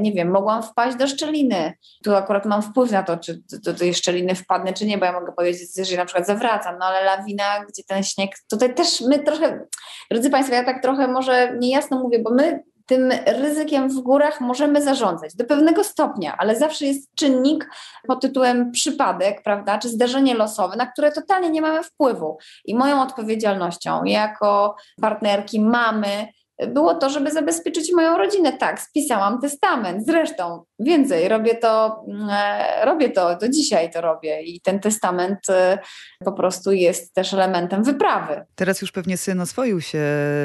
[0.00, 1.72] nie wiem, mogłam wpaść do szczeliny.
[2.04, 5.20] Tu akurat mam wpływ na to, czy do tej szczeliny wpadnę, czy nie, bo ja
[5.20, 9.18] mogę powiedzieć, że na przykład zawracam, no ale lawina, gdzie ten śnieg, tutaj też my
[9.18, 9.66] trochę,
[10.10, 14.82] drodzy Państwo, ja tak trochę może niejasno mówię, bo my tym ryzykiem w górach możemy
[14.82, 17.70] zarządzać do pewnego stopnia, ale zawsze jest czynnik
[18.06, 22.38] pod tytułem przypadek, prawda, czy zdarzenie losowe, na które totalnie nie mamy wpływu.
[22.64, 28.52] I moją odpowiedzialnością jako partnerki, mamy, było to, żeby zabezpieczyć moją rodzinę.
[28.52, 30.06] Tak, spisałam testament.
[30.06, 35.38] Zresztą więcej, robię to, mm, e, robię to, do dzisiaj to robię i ten testament
[35.50, 35.78] e,
[36.24, 38.44] po prostu jest też elementem wyprawy.
[38.54, 39.98] Teraz już pewnie syn oswoił się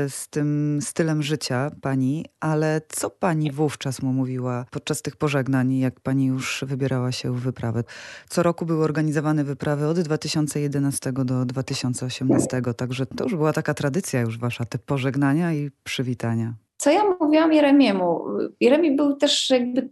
[0.09, 5.99] z tym stylem życia pani, ale co pani wówczas mu mówiła podczas tych pożegnań, jak
[5.99, 7.83] pani już wybierała się w wyprawę?
[8.29, 14.21] Co roku były organizowane wyprawy od 2011 do 2018, także to już była taka tradycja
[14.21, 16.53] już wasza, te pożegnania i przywitania.
[16.77, 18.25] Co ja mówiłam Jeremiemu?
[18.59, 19.89] Jeremi był też jakby,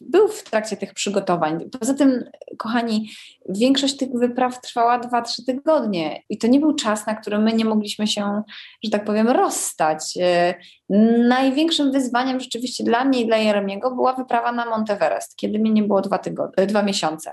[0.00, 1.70] był w trakcie tych przygotowań.
[1.80, 2.24] Poza tym,
[2.58, 3.10] kochani,
[3.48, 7.64] większość tych wypraw trwała 2-3 tygodnie i to nie był czas, na który my nie
[7.64, 8.42] mogliśmy się,
[8.84, 10.18] że tak powiem, rozstać.
[11.28, 15.82] Największym wyzwaniem rzeczywiście dla mnie i dla Jeremiego była wyprawa na Monteverest, kiedy mnie nie
[15.82, 17.32] było dwa, tygodnie, dwa miesiące.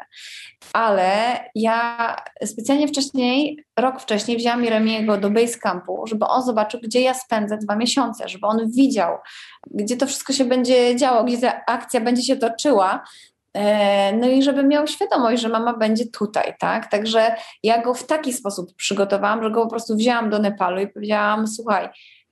[0.74, 2.16] Ale ja
[2.46, 7.58] specjalnie wcześniej, rok wcześniej wzięłam Jeremiego do base campu, żeby on zobaczył, gdzie ja spędzę
[7.58, 9.18] dwa miesiące, żeby on widział,
[9.72, 13.04] gdzie to wszystko się będzie działo, gdzie ta akcja będzie się toczyła,
[13.54, 16.92] e, no i żeby miał świadomość, że mama będzie tutaj, tak?
[16.92, 20.88] Także ja go w taki sposób przygotowałam, że go po prostu wzięłam do Nepalu i
[20.88, 21.90] powiedziałam: Słuchaj,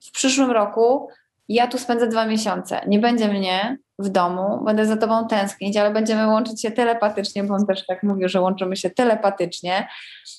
[0.08, 1.08] w przyszłym roku
[1.48, 2.80] ja tu spędzę dwa miesiące.
[2.86, 7.54] Nie będzie mnie w domu, będę za tobą tęsknić, ale będziemy łączyć się telepatycznie, bo
[7.54, 9.88] on też tak mówił, że łączymy się telepatycznie.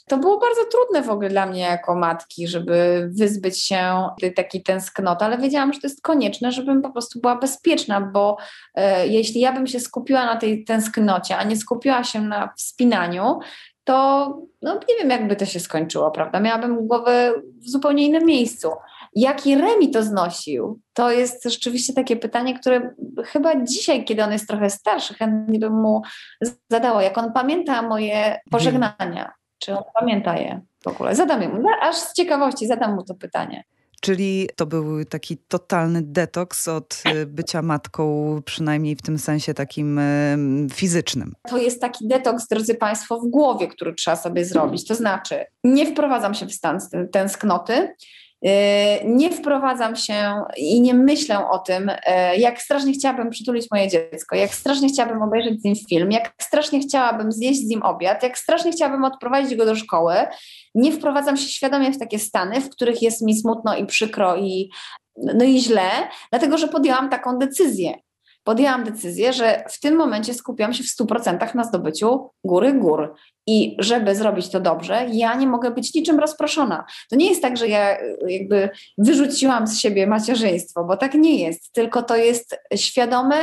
[0.08, 4.64] To było bardzo trudne w ogóle dla mnie jako matki, żeby wyzbyć się tej takiej
[4.64, 8.38] tęsknoty, ale wiedziałam, że to jest konieczne, żebym po prostu była bezpieczna, bo
[8.76, 13.40] e, jeśli ja bym się skupiła na tej tęsknocie, a nie skupiła się na wspinaniu,
[13.84, 14.28] to
[14.62, 16.40] no, nie wiem, jakby to się skończyło, prawda?
[16.40, 17.34] Miałabym głowę
[17.66, 18.70] w zupełnie innym miejscu.
[19.18, 20.80] Jaki Remi to znosił?
[20.94, 25.82] To jest rzeczywiście takie pytanie, które chyba dzisiaj, kiedy on jest trochę starszy, chętnie bym
[25.82, 26.02] mu
[26.70, 27.04] zadała.
[27.04, 29.32] Jak on pamięta moje pożegnania?
[29.60, 31.16] Czy on pamięta je w ogóle?
[31.16, 33.64] Zadam mu, aż z ciekawości zadam mu to pytanie.
[34.02, 40.00] Czyli to był taki totalny detoks od y, bycia matką, przynajmniej w tym sensie takim
[40.00, 41.34] y, fizycznym.
[41.50, 44.88] To jest taki detoks, drodzy Państwo, w głowie, który trzeba sobie zrobić.
[44.88, 46.80] To znaczy, nie wprowadzam się w stan
[47.12, 47.96] tęsknoty, E,
[49.06, 54.36] nie wprowadzam się i nie myślę o tym, e, jak strasznie chciałabym przytulić moje dziecko,
[54.36, 58.38] jak strasznie chciałabym obejrzeć z nim film, jak strasznie chciałabym zjeść z nim obiad, jak
[58.38, 60.16] strasznie chciałabym odprowadzić go do szkoły.
[60.76, 64.70] Nie wprowadzam się świadomie w takie stany, w których jest mi smutno i przykro i,
[65.18, 65.90] no i źle,
[66.32, 67.94] dlatego że podjęłam taką decyzję
[68.48, 73.16] podjęłam decyzję, że w tym momencie skupiam się w 100% na zdobyciu góry gór.
[73.48, 76.86] I żeby zrobić to dobrze, ja nie mogę być niczym rozproszona.
[77.10, 81.36] To nie jest tak, że ja y, jakby wyrzuciłam z siebie macierzyństwo, bo tak nie
[81.44, 83.36] jest, tylko to jest świadome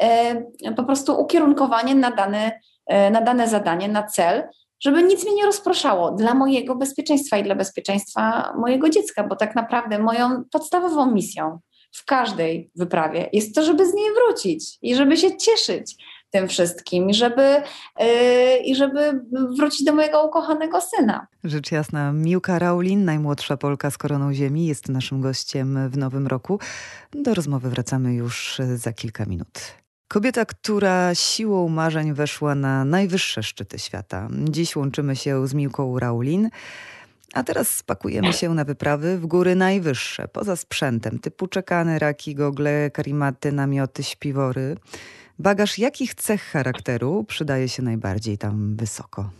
[0.00, 4.48] e, po prostu ukierunkowanie na dane, na dane zadanie, na cel,
[4.80, 9.54] żeby nic mnie nie rozproszało dla mojego bezpieczeństwa i dla bezpieczeństwa mojego dziecka, bo tak
[9.54, 11.58] naprawdę moją podstawową misją
[11.92, 15.96] w każdej wyprawie jest to, żeby z niej wrócić i żeby się cieszyć
[16.30, 17.62] tym wszystkim żeby,
[17.98, 19.20] yy, i żeby
[19.56, 21.26] wrócić do mojego ukochanego syna.
[21.44, 26.58] Rzecz jasna, Miłka Raulin, najmłodsza Polka z koroną ziemi, jest naszym gościem w nowym roku.
[27.12, 29.48] Do rozmowy wracamy już za kilka minut.
[30.08, 34.28] Kobieta, która siłą marzeń weszła na najwyższe szczyty świata.
[34.50, 36.50] Dziś łączymy się z Miłką Raulin.
[37.34, 42.90] A teraz spakujemy się na wyprawy w góry najwyższe, poza sprzętem, typu czekany, raki, gogle,
[42.90, 44.76] karimaty, namioty, śpiwory.
[45.38, 49.30] Bagaż jakich cech charakteru przydaje się najbardziej tam wysoko?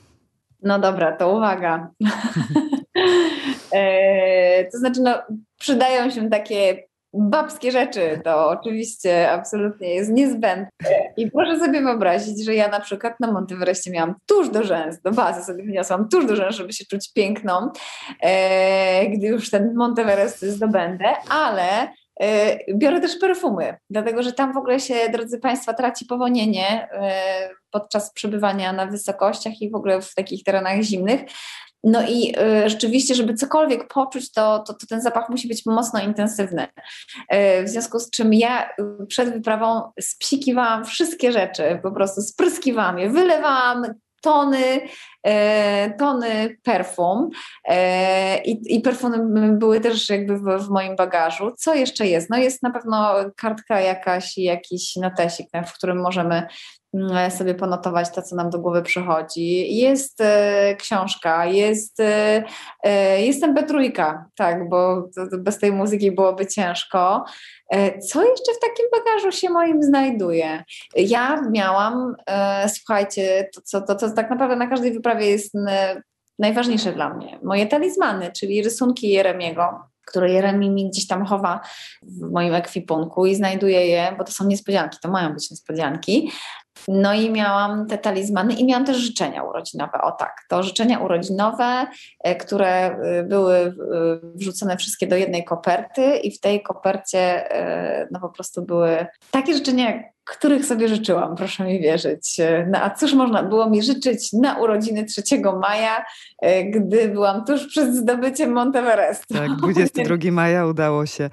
[0.63, 1.91] No dobra, to uwaga.
[3.73, 5.23] e, to znaczy, no,
[5.59, 10.69] przydają się takie babskie rzeczy, to oczywiście absolutnie jest niezbędne.
[11.17, 15.11] I proszę sobie wyobrazić, że ja na przykład na Monteverestie miałam tuż do rzęs, do
[15.11, 17.71] bazy sobie wyniosłam tuż do rzęs, żeby się czuć piękną,
[18.23, 21.89] e, gdy już ten Monteverest zdobędę, ale
[22.21, 27.51] e, biorę też perfumy, dlatego że tam w ogóle się, drodzy Państwo, traci powonienie e,
[27.71, 31.21] podczas przebywania na wysokościach i w ogóle w takich terenach zimnych.
[31.85, 36.01] No i y, rzeczywiście, żeby cokolwiek poczuć, to, to, to, ten zapach musi być mocno
[36.01, 36.63] intensywny.
[36.63, 38.69] Y, w związku z czym ja
[39.03, 43.87] y, przed wyprawą spsikiwałam wszystkie rzeczy, po prostu spryskiwałam je, wylewałam
[44.23, 44.81] tony,
[45.99, 47.31] tony perfum
[48.45, 49.19] i, i perfumy
[49.53, 51.51] były też jakby w, moim bagażu.
[51.59, 52.31] Co jeszcze jest?
[52.31, 56.47] No jest na pewno kartka jakaś, jakiś notesik, w którym możemy
[56.95, 59.77] Mm, sobie ponotować to, co nam do głowy przychodzi.
[59.77, 62.45] Jest e, książka, jest, e,
[62.83, 63.93] e, jest MP3,
[64.37, 67.25] tak, bo to, to bez tej muzyki byłoby ciężko.
[67.71, 70.65] E, co jeszcze w takim bagażu się moim znajduje?
[70.97, 75.55] Ja miałam, e, słuchajcie, to, co, to, to tak naprawdę na każdej wyprawie jest
[76.39, 77.39] najważniejsze dla mnie.
[77.43, 81.61] Moje talizmany, czyli rysunki Jeremiego które Jeremi mi gdzieś tam chowa
[82.03, 86.31] w moim ekwipunku i znajduję je, bo to są niespodzianki, to mają być niespodzianki.
[86.89, 90.01] No i miałam te talizmany i miałam też życzenia urodzinowe.
[90.03, 91.87] O tak, to życzenia urodzinowe,
[92.25, 93.73] e, które e, były e,
[94.35, 97.49] wrzucone wszystkie do jednej koperty i w tej kopercie
[98.11, 102.37] no po prostu były takie życzenia, których sobie życzyłam, proszę mi wierzyć.
[102.71, 105.23] No a cóż można było mi życzyć na urodziny 3
[105.61, 106.05] maja,
[106.71, 109.35] gdy byłam tuż przed zdobyciem Monteverestu.
[109.35, 111.31] Tak, 22 maja udało się.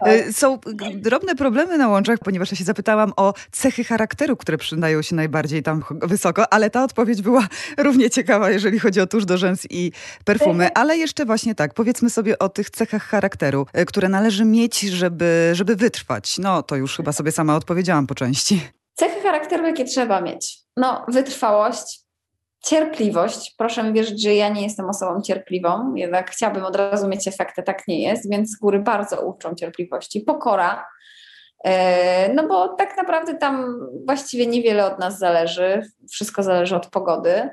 [0.00, 0.28] Tak.
[0.28, 0.58] Y, są
[0.94, 5.62] drobne problemy na łączach, ponieważ ja się zapytałam o cechy charakteru, które przydają się najbardziej
[5.62, 7.48] tam wysoko, ale ta odpowiedź była
[7.86, 9.92] równie ciekawa, jeżeli chodzi o tusz do rzęs i
[10.24, 10.74] perfumy.
[10.74, 15.50] Ale jeszcze właśnie tak, powiedzmy sobie o tych cechach charakteru, y, które należy mieć, żeby,
[15.52, 16.38] żeby wytrwać.
[16.38, 18.60] No to już chyba sobie sama odpowiedziałam po części.
[18.94, 20.58] Cechy charakteru, jakie trzeba mieć?
[20.76, 22.07] No, wytrwałość,
[22.64, 23.54] Cierpliwość.
[23.58, 27.88] Proszę wierzyć, że ja nie jestem osobą cierpliwą, jednak chciałabym od razu mieć efekty, tak
[27.88, 30.20] nie jest, więc góry bardzo uczą cierpliwości.
[30.20, 30.86] Pokora,
[31.64, 37.50] e, no bo tak naprawdę tam właściwie niewiele od nas zależy, wszystko zależy od pogody.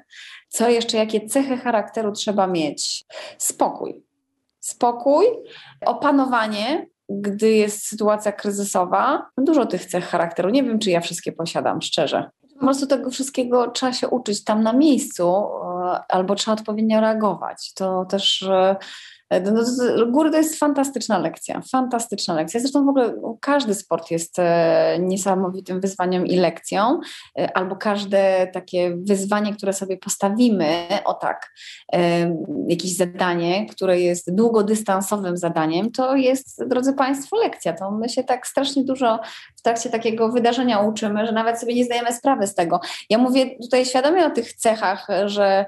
[0.50, 3.06] Co jeszcze, jakie cechy charakteru trzeba mieć?
[3.38, 4.04] Spokój.
[4.60, 5.26] Spokój,
[5.86, 9.30] opanowanie, gdy jest sytuacja kryzysowa.
[9.38, 10.50] Dużo tych cech charakteru.
[10.50, 12.30] Nie wiem, czy ja wszystkie posiadam, szczerze.
[12.60, 17.74] Po prostu tego wszystkiego trzeba się uczyć tam na miejscu, e, albo trzeba odpowiednio reagować.
[17.74, 18.76] To też e,
[19.32, 19.62] no,
[20.08, 22.60] góry to jest fantastyczna lekcja, fantastyczna lekcja.
[22.60, 27.00] Zresztą w ogóle każdy sport jest e, niesamowitym wyzwaniem i lekcją,
[27.40, 31.52] e, albo każde takie wyzwanie, które sobie postawimy, o tak,
[32.68, 37.74] jakieś zadanie, które jest długodystansowym zadaniem, to jest, drodzy Państwo, lekcja.
[37.74, 39.20] To my się tak strasznie dużo
[39.56, 42.80] w trakcie takiego wydarzenia uczymy, że nawet sobie nie zdajemy sprawy z tego.
[43.10, 45.66] Ja mówię tutaj świadomie o tych cechach, że,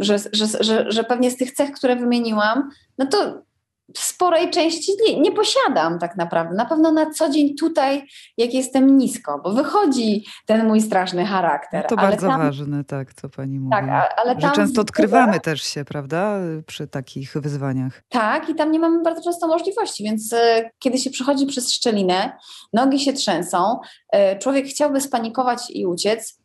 [0.00, 2.27] że, że, że, że pewnie z tych cech, które wymieniłam,
[2.98, 3.48] no to
[3.94, 6.54] w sporej części nie, nie, posiadam tak naprawdę.
[6.56, 11.82] Na pewno na co dzień tutaj, jak jestem nisko, bo wychodzi ten mój straszny charakter.
[11.82, 13.70] No to bardzo tam, ważne, tak, co pani mówi.
[13.70, 18.02] Tak, ale tam Że często odkrywamy też się, prawda, przy takich wyzwaniach.
[18.08, 22.32] Tak, i tam nie mamy bardzo często możliwości, więc e, kiedy się przechodzi przez szczelinę,
[22.72, 23.80] nogi się trzęsą,
[24.12, 26.38] e, człowiek chciałby spanikować i uciec,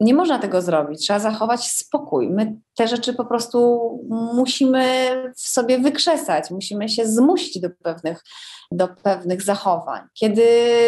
[0.00, 1.00] nie można tego zrobić.
[1.00, 2.30] Trzeba zachować spokój.
[2.30, 3.90] My te rzeczy po prostu
[4.34, 8.24] musimy w sobie wykrzesać, musimy się zmusić do pewnych,
[8.72, 10.00] do pewnych zachowań.
[10.14, 10.44] Kiedy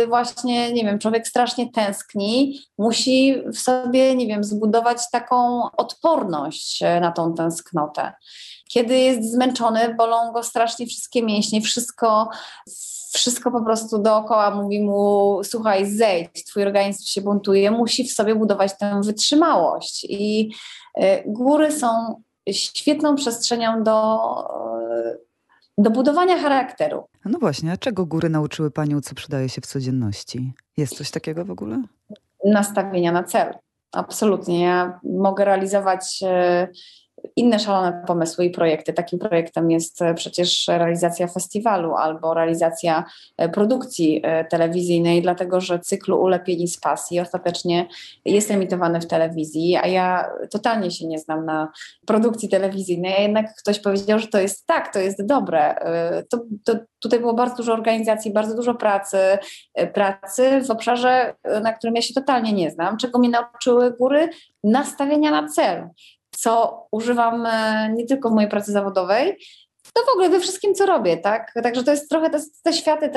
[0.08, 7.12] właśnie, nie wiem, człowiek strasznie tęskni, musi w sobie, nie wiem, zbudować taką odporność na
[7.12, 8.12] tą tęsknotę.
[8.68, 12.28] Kiedy jest zmęczony, bolą go strasznie wszystkie mięśnie, wszystko
[13.14, 18.34] wszystko po prostu dookoła mówi mu: słuchaj, zejdź, twój organizm się buntuje, musi w sobie
[18.34, 20.06] budować tę wytrzymałość.
[20.08, 20.54] I e,
[21.26, 24.20] góry są świetną przestrzenią do,
[24.90, 25.16] e,
[25.78, 27.04] do budowania charakteru.
[27.24, 30.52] No właśnie, a czego góry nauczyły Panią, co przydaje się w codzienności?
[30.76, 31.83] Jest coś takiego w ogóle?
[32.44, 33.54] Nastawienia na cel.
[33.92, 34.61] Absolutnie.
[34.61, 36.68] Ja mogę realizować e,
[37.37, 38.92] inne szalone pomysły i projekty.
[38.92, 43.04] Takim projektem jest e, przecież realizacja festiwalu albo realizacja
[43.37, 47.87] e, produkcji e, telewizyjnej, dlatego że cyklu Ulepieni z pasji ostatecznie
[48.24, 51.72] jest emitowany w telewizji, a ja totalnie się nie znam na
[52.06, 55.74] produkcji telewizyjnej, a jednak ktoś powiedział, że to jest tak, to jest dobre.
[56.30, 59.18] To, to tutaj było bardzo dużo organizacji, bardzo dużo pracy,
[59.94, 64.28] pracy w obszarze, na którym ja się totalnie nie znam, czego mnie nauczyły góry
[64.64, 65.88] nastawienia na cel
[66.36, 69.38] co używam e, nie tylko w mojej pracy zawodowej,
[69.94, 71.52] to w ogóle we wszystkim, co robię, tak?
[71.62, 73.10] Także to jest trochę te, te światy,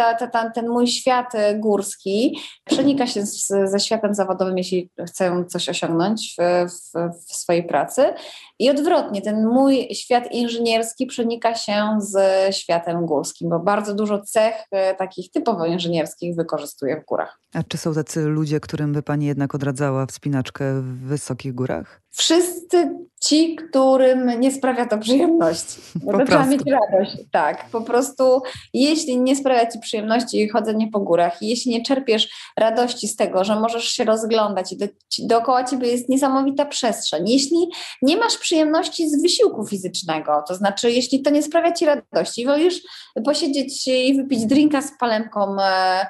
[0.55, 6.35] ten mój świat e, górski przenika się z, ze światem zawodowym, jeśli chcę coś osiągnąć
[6.39, 6.91] w, w,
[7.27, 8.13] w, swojej pracy.
[8.59, 12.15] I odwrotnie, ten mój świat inżynierski przenika się z
[12.55, 17.39] światem górskim, bo bardzo dużo cech e, takich typowo inżynierskich wykorzystuję w górach.
[17.53, 22.01] A czy są tacy ludzie, którym by Pani jednak odradzała wspinaczkę w wysokich górach?
[22.17, 22.89] Wszyscy
[23.21, 25.81] ci, którym nie sprawia to przyjemności.
[26.05, 27.17] Bo to trzeba mieć radość.
[27.31, 28.41] Tak, po prostu
[28.73, 33.59] jeśli nie sprawia ci przyjemności chodzenie po górach, jeśli nie czerpiesz radości z tego, że
[33.59, 34.85] możesz się rozglądać i do,
[35.19, 37.69] dookoła ciebie jest niesamowita przestrzeń, jeśli
[38.01, 42.81] nie masz przyjemności z wysiłku fizycznego, to znaczy jeśli to nie sprawia ci radości, wolisz
[43.25, 46.05] posiedzieć i wypić drinka z palemką e,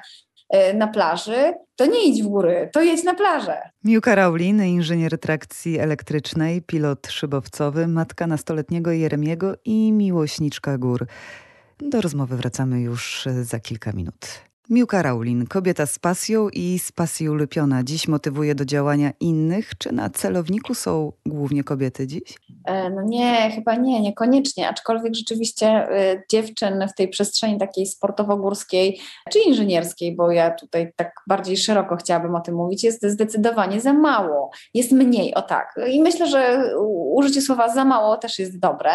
[0.74, 3.58] na plaży, to nie idź w góry, to jedź na plażę.
[3.84, 11.06] Miłka Raulin, inżynier trakcji elektrycznej, pilot szybowcowy, matka nastoletniego Jeremiego i miłośniczka gór.
[11.80, 14.47] Do rozmowy wracamy już za kilka minut.
[14.70, 17.82] Miłka Raulin, kobieta z pasją i z pasji ulepiona.
[17.84, 19.70] Dziś motywuje do działania innych.
[19.78, 22.22] Czy na celowniku są głównie kobiety dziś?
[22.64, 24.68] E, no nie, chyba nie, niekoniecznie.
[24.68, 29.00] Aczkolwiek rzeczywiście y, dziewczyn w tej przestrzeni takiej sportowo-górskiej
[29.32, 33.92] czy inżynierskiej, bo ja tutaj tak bardziej szeroko chciałabym o tym mówić, jest zdecydowanie za
[33.92, 34.50] mało.
[34.74, 35.74] Jest mniej, o tak.
[35.90, 36.72] I myślę, że
[37.14, 38.90] użycie słowa za mało też jest dobre.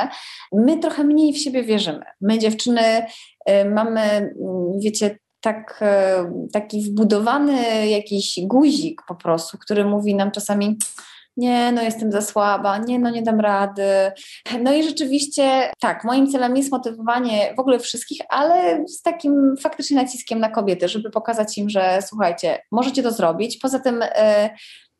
[0.51, 2.05] My trochę mniej w siebie wierzymy.
[2.21, 3.05] My dziewczyny
[3.49, 4.33] y, mamy, mm,
[4.79, 10.77] wiecie, tak, e, taki wbudowany jakiś guzik po prostu, który mówi nam czasami
[11.37, 14.11] nie, no jestem za słaba, nie, no nie dam rady.
[14.61, 19.97] No i rzeczywiście tak, moim celem jest motywowanie w ogóle wszystkich, ale z takim faktycznie
[19.97, 23.57] naciskiem na kobiety, żeby pokazać im, że słuchajcie, możecie to zrobić.
[23.57, 24.49] Poza tym e,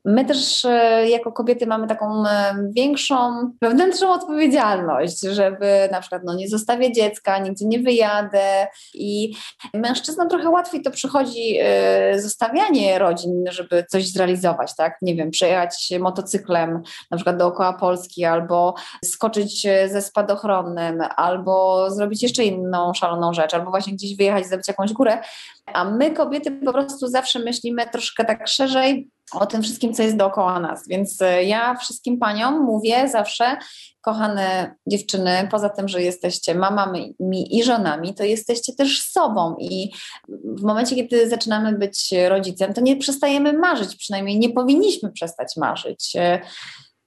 [0.06, 6.36] My też e, jako kobiety mamy taką e, większą wewnętrzną odpowiedzialność, żeby na przykład no,
[6.36, 9.36] nie zostawię dziecka, nigdzie nie wyjadę i
[9.74, 14.98] mężczyznom trochę łatwiej to przychodzi e, zostawianie rodzin, żeby coś zrealizować, tak?
[15.02, 22.44] Nie wiem, przejechać motocyklem na przykład dookoła Polski albo skoczyć ze spadochronem, albo zrobić jeszcze
[22.44, 25.18] inną szaloną rzecz, albo właśnie gdzieś wyjechać, zrobić jakąś górę,
[25.66, 30.18] a my kobiety po prostu zawsze myślimy troszkę tak szerzej, o tym wszystkim, co jest
[30.18, 30.88] dookoła nas.
[30.88, 33.58] Więc e, ja wszystkim paniom mówię zawsze,
[34.02, 37.16] kochane dziewczyny, poza tym, że jesteście mamami
[37.50, 39.92] i żonami, to jesteście też sobą i
[40.30, 46.14] w momencie, kiedy zaczynamy być rodzicem, to nie przestajemy marzyć, przynajmniej nie powinniśmy przestać marzyć.
[46.16, 46.40] E,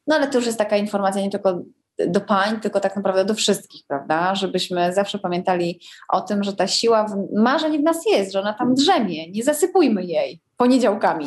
[0.07, 1.62] no ale to już jest taka informacja nie tylko
[2.09, 4.35] do pań, tylko tak naprawdę do wszystkich, prawda?
[4.35, 8.74] Żebyśmy zawsze pamiętali o tym, że ta siła marzeń w nas jest, że ona tam
[8.74, 11.26] drzemie, nie zasypujmy jej poniedziałkami.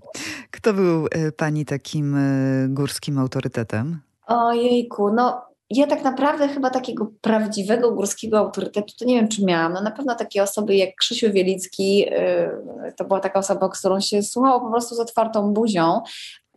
[0.50, 4.00] Kto był e, pani takim e, górskim autorytetem?
[4.26, 9.72] Ojejku, no ja tak naprawdę chyba takiego prawdziwego górskiego autorytetu to nie wiem, czy miałam.
[9.72, 14.22] No na pewno takie osoby jak Krzysiu Wielicki, e, to była taka osoba, którą się
[14.22, 16.00] słuchało po prostu z otwartą buzią,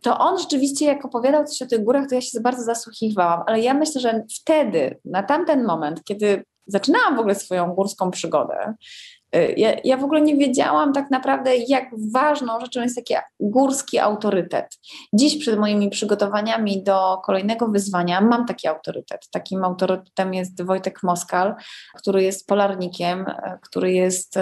[0.06, 3.60] to on rzeczywiście, jak opowiadał coś o tych górach, to ja się bardzo zasłuchiwałam, ale
[3.60, 8.74] ja myślę, że wtedy, na tamten moment, kiedy zaczynałam w ogóle swoją górską przygodę,
[9.56, 14.78] ja, ja w ogóle nie wiedziałam tak naprawdę, jak ważną rzeczą jest taki górski autorytet.
[15.12, 19.28] Dziś przed moimi przygotowaniami do kolejnego wyzwania mam taki autorytet.
[19.30, 21.54] Takim autorytetem jest Wojtek Moskal,
[21.94, 24.40] który jest polarnikiem, y, który jest y,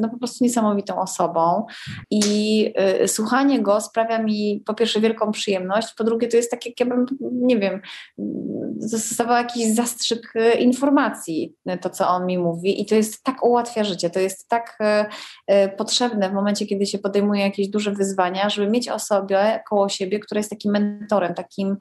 [0.00, 1.66] no, po prostu niesamowitą osobą
[2.10, 2.66] i
[3.02, 6.80] y, słuchanie go sprawia mi po pierwsze wielką przyjemność, po drugie to jest tak, jak
[6.80, 7.80] ja bym, nie wiem,
[8.90, 14.09] dostawała jakiś zastrzyk informacji, to co on mi mówi i to jest tak ułatwia życie
[14.10, 15.06] to jest tak e,
[15.46, 20.18] e, potrzebne w momencie, kiedy się podejmuje jakieś duże wyzwania, żeby mieć osobę koło siebie,
[20.18, 21.76] która jest takim mentorem, takim,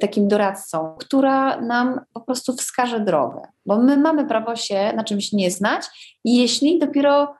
[0.00, 3.40] takim doradcą, która nam po prostu wskaże drogę.
[3.66, 5.84] Bo my mamy prawo się na czymś nie znać,
[6.24, 7.34] jeśli dopiero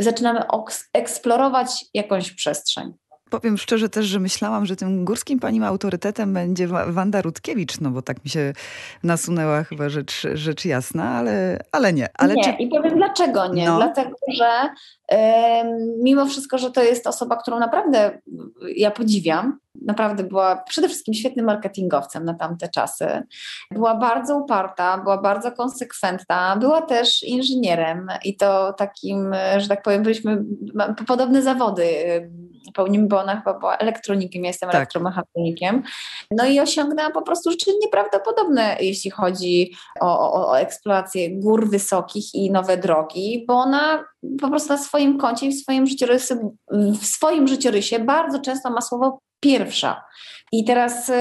[0.00, 0.40] zaczynamy
[0.92, 2.92] eksplorować jakąś przestrzeń.
[3.30, 8.02] Powiem szczerze też, że myślałam, że tym górskim pani autorytetem będzie Wanda Rutkiewicz, no bo
[8.02, 8.52] tak mi się
[9.02, 12.08] nasunęła chyba rzecz, rzecz jasna, ale, ale nie.
[12.14, 12.50] Ale nie, czy...
[12.50, 13.66] i powiem dlaczego nie.
[13.66, 13.76] No.
[13.76, 14.50] Dlatego, że
[16.02, 18.18] mimo wszystko, że to jest osoba, którą naprawdę
[18.76, 23.22] ja podziwiam, naprawdę była przede wszystkim świetnym marketingowcem na tamte czasy.
[23.70, 30.02] Była bardzo uparta, była bardzo konsekwentna, była też inżynierem i to takim, że tak powiem,
[30.02, 30.44] byliśmy
[31.06, 31.84] podobne zawody
[32.74, 34.76] pełnimy, bo ona chyba była elektronikiem, ja jestem tak.
[34.76, 35.82] elektromechanikiem.
[36.30, 42.34] No i osiągnęła po prostu rzeczy nieprawdopodobne, jeśli chodzi o, o, o eksplorację gór wysokich
[42.34, 44.04] i nowe drogi, bo ona
[44.40, 46.52] po prostu na swoim koncie i w swoim życiorysie,
[47.00, 50.04] w swoim życiorysie bardzo często ma słowo pierwsza.
[50.52, 51.14] I teraz y,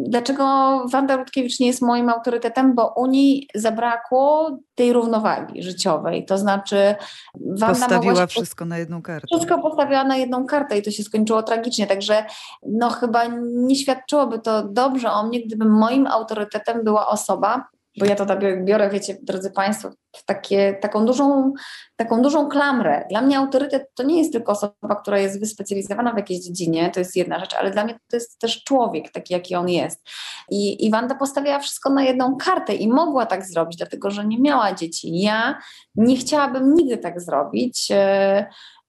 [0.00, 0.44] dlaczego
[0.92, 2.74] Wanda Rutkiewicz nie jest moim autorytetem?
[2.74, 6.24] Bo Unii zabrakło tej równowagi życiowej.
[6.24, 6.94] To znaczy
[7.34, 9.26] Wanda Postawiła wszystko na jedną kartę.
[9.26, 11.86] Wszystko postawiła na jedną kartę i to się skończyło tragicznie.
[11.86, 12.24] Także
[12.66, 17.64] no chyba nie świadczyłoby to dobrze o mnie, gdyby moim autorytetem była osoba,
[17.98, 19.90] bo ja to tak biorę, wiecie, drodzy Państwo,
[20.26, 21.52] takie, taką, dużą,
[21.96, 23.06] taką dużą klamrę.
[23.10, 27.00] Dla mnie autorytet to nie jest tylko osoba, która jest wyspecjalizowana w jakiejś dziedzinie, to
[27.00, 30.08] jest jedna rzecz, ale dla mnie to jest też człowiek, taki jaki on jest.
[30.50, 34.40] I, i Wanda postawiła wszystko na jedną kartę i mogła tak zrobić, dlatego że nie
[34.40, 35.20] miała dzieci.
[35.20, 35.58] Ja
[35.94, 37.88] nie chciałabym nigdy tak zrobić.
[37.90, 38.46] E,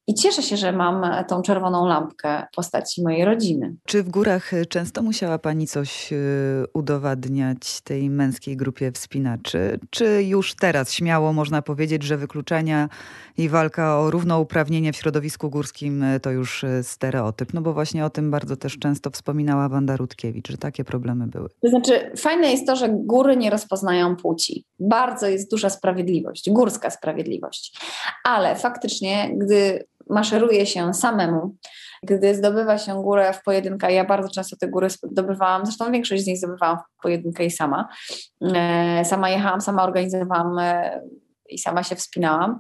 [0.08, 3.76] i cieszę się, że mam tą czerwoną lampkę w postaci mojej rodziny.
[3.86, 6.18] Czy w górach często musiała Pani coś e,
[6.74, 9.80] udowadniać tej męskiej grupie wspinaczy?
[9.90, 12.90] Czy już teraz śmiało można powiedzieć, że wykluczenia
[13.38, 17.54] i walka o równouprawnienie w środowisku górskim e, to już stereotyp?
[17.54, 21.50] No bo właśnie o tym bardzo też często wspominała Wanda Rutkiewicz, że takie problemy były.
[21.62, 24.66] To znaczy, fajne jest to, że góry nie rozpoznają płci.
[24.80, 27.80] Bardzo jest duża sprawiedliwość, górska sprawiedliwość.
[28.24, 31.56] Ale faktycznie, gdy maszeruje się samemu,
[32.04, 36.28] gdy zdobywa się górę w pojedynkę, ja bardzo często te góry zdobywałam, zresztą większość z
[36.28, 37.88] nich zdobywałam w pojedynkę i sama.
[38.42, 41.02] E, sama jechałam, sama organizowałam e,
[41.52, 42.60] i sama się wspinałam,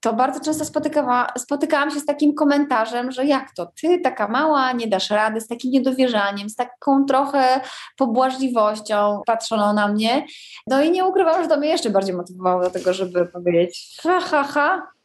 [0.00, 4.72] to bardzo często spotykała, spotykałam się z takim komentarzem, że jak to ty, taka mała,
[4.72, 7.60] nie dasz rady, z takim niedowierzaniem, z taką trochę
[7.96, 10.26] pobłażliwością patrzono na mnie.
[10.66, 14.20] No i nie ukrywam, że to mnie jeszcze bardziej motywowało do tego, żeby powiedzieć ha,
[14.20, 14.95] ha, ha,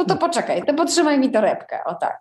[0.00, 2.20] no to poczekaj, to potrzymaj mi torebkę, o tak.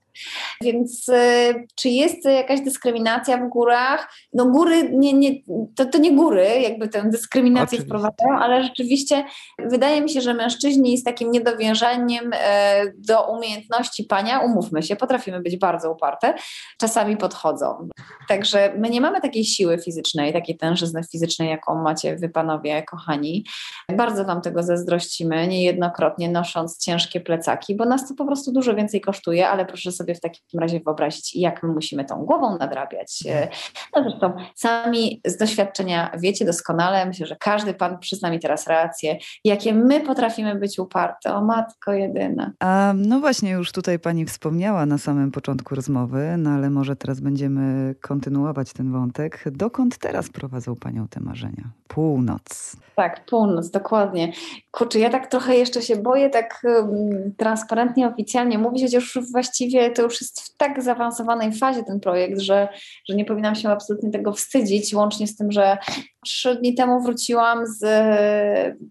[0.62, 4.14] Więc y, czy jest jakaś dyskryminacja w górach?
[4.34, 5.32] No góry, nie, nie,
[5.76, 7.86] to, to nie góry jakby tę dyskryminację Oczywiście.
[7.86, 9.24] wprowadzają, ale rzeczywiście
[9.60, 15.42] wydaje mi się, że mężczyźni z takim niedowierzaniem e, do umiejętności pania, umówmy się, potrafimy
[15.42, 16.34] być bardzo uparte,
[16.78, 17.90] czasami podchodzą.
[18.28, 23.46] Także my nie mamy takiej siły fizycznej, takiej tężyzny fizycznej, jaką macie wy panowie kochani.
[23.92, 29.02] Bardzo wam tego zazdrościmy, niejednokrotnie nosząc ciężkie plecaki, bo nas to po prostu dużo więcej
[29.02, 33.24] kosztuje, ale proszę sobie w takim razie wyobrazić, jak my musimy tą głową nadrabiać.
[33.28, 33.48] E,
[33.96, 39.18] no zresztą sami z doświadczenia wiecie doskonale, myślę, że każdy pan przyzna mi teraz rację,
[39.44, 41.34] jakie my potrafimy być uparte.
[41.34, 42.52] O matko jedyna.
[42.60, 47.20] A, no właśnie, już tutaj pani wspomniała na samym początku rozmowy, no ale może teraz
[47.20, 49.44] będziemy kontynuować ten wątek.
[49.52, 51.72] Dokąd teraz prowadzą panią te marzenia?
[51.88, 52.76] Północ.
[52.96, 54.32] Tak, północ, dokładnie.
[54.72, 59.99] Kurczę, ja tak trochę jeszcze się boję tak um, transparentnie, oficjalnie mówić, chociaż właściwie to
[60.04, 62.68] już jest w tak zaawansowanej fazie ten projekt, że,
[63.10, 65.78] że nie powinnam się absolutnie tego wstydzić, łącznie z tym, że
[66.26, 67.84] trzy dni temu wróciłam z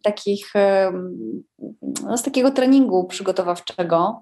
[0.03, 0.53] takich,
[2.05, 4.21] no, z takiego treningu przygotowawczego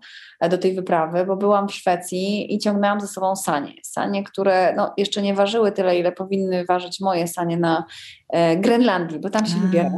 [0.51, 3.72] do tej wyprawy, bo byłam w Szwecji i ciągnęłam ze sobą sanie.
[3.82, 7.84] Sanie, które no, jeszcze nie ważyły tyle, ile powinny ważyć moje sanie na
[8.28, 9.91] e, Grenlandii, bo tam się wybiera.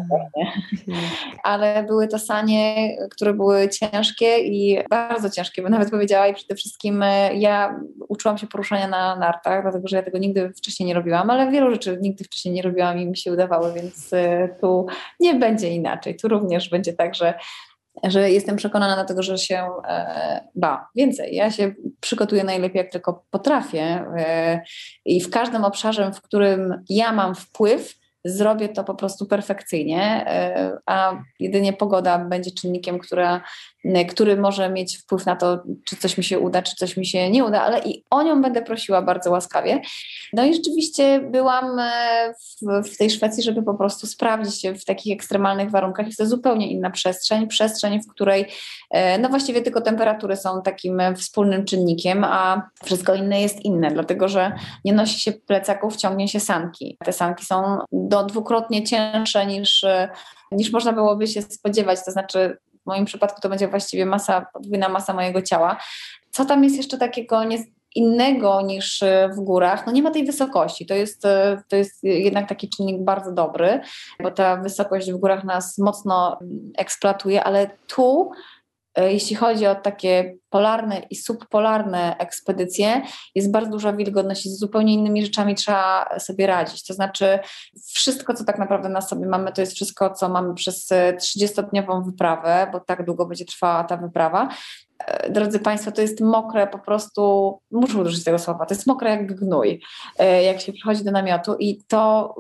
[1.45, 6.55] Ale były to sanie, które były ciężkie i bardzo ciężkie, bym nawet powiedziała i przede
[6.55, 10.95] wszystkim e, ja uczyłam się poruszania na nartach, dlatego że ja tego nigdy wcześniej nie
[10.95, 14.86] robiłam, ale wielu rzeczy nigdy wcześniej nie robiłam i mi się udawały, więc e, tu
[15.20, 16.16] nie będzie inaczej.
[16.16, 17.34] Tu również będzie tak, że
[18.05, 21.34] że jestem przekonana dlatego, że się e, ba, więcej.
[21.34, 24.61] Ja się przygotuję najlepiej, jak tylko potrafię e,
[25.05, 30.78] i w każdym obszarze, w którym ja mam wpływ, zrobię to po prostu perfekcyjnie, e,
[30.86, 33.42] a jedynie pogoda będzie czynnikiem, która,
[34.08, 37.30] który może mieć wpływ na to, czy coś mi się uda, czy coś mi się
[37.30, 39.80] nie uda, ale i o nią będę prosiła bardzo łaskawie.
[40.32, 44.84] No i rzeczywiście byłam e, w, w tej Szwecji, żeby po prostu sprawdzić się w
[44.84, 46.06] takich ekstremalnych warunkach.
[46.06, 48.46] Jest to zupełnie inna przestrzeń, przestrzeń, w której
[48.90, 54.28] e, no właściwie tylko temperatury są takim wspólnym czynnikiem, a wszystko inne jest inne, dlatego
[54.28, 54.52] że
[54.84, 56.96] nie nosi się plecaków, ciągnie się sanki.
[57.04, 57.78] Te sanki są
[58.09, 59.86] do dwukrotnie cięższe niż,
[60.52, 62.04] niż można byłoby się spodziewać.
[62.04, 65.76] To znaczy, w moim przypadku to będzie właściwie masa, podwójna masa mojego ciała.
[66.30, 67.59] Co tam jest jeszcze takiego nie,
[67.94, 69.04] innego niż
[69.36, 69.86] w górach?
[69.86, 70.86] No nie ma tej wysokości.
[70.86, 71.22] To jest,
[71.68, 73.80] to jest jednak taki czynnik bardzo dobry,
[74.22, 76.38] bo ta wysokość w górach nas mocno
[76.78, 78.57] eksploatuje, ale tu E,
[79.05, 83.03] jeśli chodzi o takie polarne i subpolarne ekspedycje,
[83.34, 86.86] jest bardzo duża wilgotność i z zupełnie innymi rzeczami trzeba sobie radzić.
[86.86, 87.38] To znaczy,
[87.94, 92.68] wszystko, co tak naprawdę na sobie mamy, to jest wszystko, co mamy przez 30-dniową wyprawę,
[92.72, 94.49] bo tak długo będzie trwała ta wyprawa.
[94.99, 99.11] E, drodzy Państwo, to jest mokre po prostu, muszę użyć tego słowa, to jest mokre
[99.11, 99.80] jak gnój,
[100.18, 102.34] e, jak się przychodzi do namiotu i to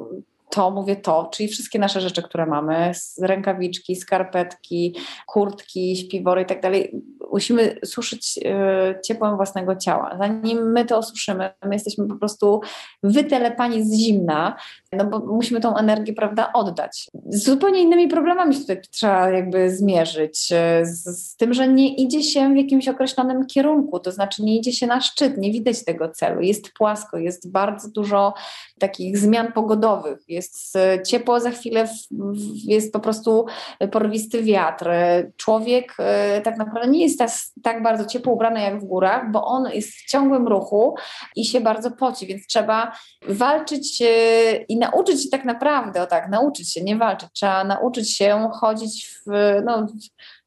[0.50, 4.96] to, mówię to, czyli wszystkie nasze rzeczy, które mamy, rękawiczki, skarpetki,
[5.26, 10.16] kurtki, śpiwory i tak dalej, musimy suszyć y, ciepłem własnego ciała.
[10.18, 12.60] Zanim my to osuszymy, my jesteśmy po prostu
[13.02, 14.56] wytelepani z zimna,
[14.92, 17.06] no bo musimy tą energię, prawda, oddać.
[17.26, 21.94] Z zupełnie innymi problemami się tutaj trzeba jakby zmierzyć, y, z, z tym, że nie
[21.94, 25.84] idzie się w jakimś określonym kierunku, to znaczy nie idzie się na szczyt, nie widać
[25.84, 28.34] tego celu, jest płasko, jest bardzo dużo
[28.78, 30.74] takich zmian pogodowych, jest
[31.06, 31.88] ciepło, za chwilę
[32.64, 33.46] jest po prostu
[33.92, 34.90] porwisty wiatr.
[35.36, 35.96] Człowiek
[36.38, 37.30] y, tak naprawdę nie jest tak,
[37.62, 40.94] tak bardzo ciepło ubrany jak w górach, bo on jest w ciągłym ruchu
[41.36, 42.92] i się bardzo poci, więc trzeba
[43.28, 48.16] walczyć e, i nauczyć się tak naprawdę, o tak, nauczyć się, nie walczyć, trzeba nauczyć
[48.16, 49.30] się chodzić w,
[49.64, 49.86] no,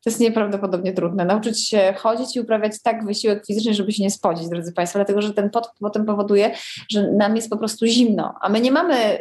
[0.04, 1.26] to jest nieprawdopodobnie trudne.
[1.26, 5.22] Nauczyć się chodzić i uprawiać tak wysiłek fizyczny, żeby się nie spodzić, drodzy Państwo, dlatego
[5.22, 6.52] że ten pot potem powoduje,
[6.90, 9.20] że nam jest po prostu zimno, a my nie mamy,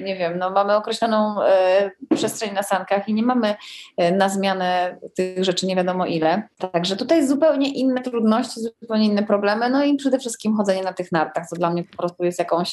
[0.00, 3.54] nie wiem, no mamy określoną e, przestrzeń na sankach i nie mamy
[3.96, 6.42] e, na zmianę tych rzeczy nie wiadomo ile.
[6.72, 11.12] Także tutaj zupełnie inne trudności, zupełnie inne problemy, no i przede wszystkim chodzenie na tych
[11.12, 12.72] nartach, co dla mnie po prostu jest jakąś,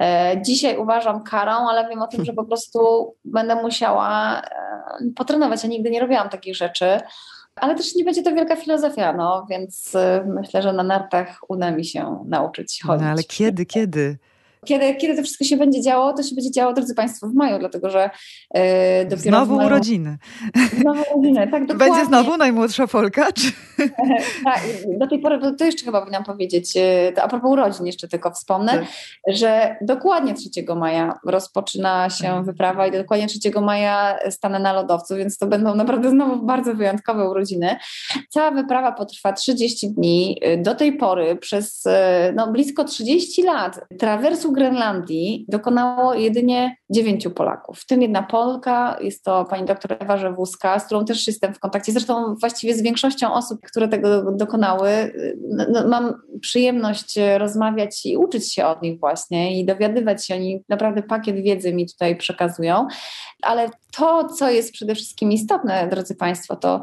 [0.00, 2.78] e, dzisiaj uważam karą, ale wiem o tym, że po prostu
[3.24, 5.62] będę musiała e, potrenować.
[5.62, 7.06] Ja nigdy nie robiłam takich rzeczy, rzeczy,
[7.56, 11.70] ale też nie będzie to wielka filozofia, no więc y, myślę, że na nartach uda
[11.70, 13.04] mi się nauczyć chodzić.
[13.04, 14.18] No ale kiedy, kiedy?
[14.66, 17.58] Kiedy, kiedy to wszystko się będzie działo, to się będzie działo, drodzy Państwo, w maju,
[17.58, 18.10] dlatego że
[18.54, 19.30] e, dopiero.
[19.30, 19.66] Znowu maju...
[19.66, 20.18] urodziny.
[20.80, 21.94] Znowu urodziny, tak, dokładnie.
[21.94, 23.32] Będzie znowu najmłodsza Polka?
[23.32, 23.52] Czy...
[24.44, 24.60] tak,
[24.98, 28.30] do tej pory, to jeszcze chyba powinnam powiedzieć, e, to a propos urodzin jeszcze tylko
[28.30, 28.84] wspomnę, tak.
[29.28, 32.44] że dokładnie 3 maja rozpoczyna się mhm.
[32.44, 37.30] wyprawa i dokładnie 3 maja stanę na lodowcu, więc to będą naprawdę znowu bardzo wyjątkowe
[37.30, 37.76] urodziny.
[38.30, 40.40] Cała wyprawa potrwa 30 dni.
[40.58, 47.78] Do tej pory przez e, no, blisko 30 lat trawersu Grenlandii dokonało jedynie dziewięciu Polaków,
[47.78, 51.58] w tym jedna Polka, jest to pani doktor Ewa Żewuska, z którą też jestem w
[51.58, 55.12] kontakcie, zresztą właściwie z większością osób, które tego dokonały.
[55.48, 60.64] No, no, mam przyjemność rozmawiać i uczyć się od nich właśnie i dowiadywać się, oni
[60.68, 62.86] naprawdę pakiet wiedzy mi tutaj przekazują,
[63.42, 66.82] ale to, co jest przede wszystkim istotne, drodzy Państwo, to,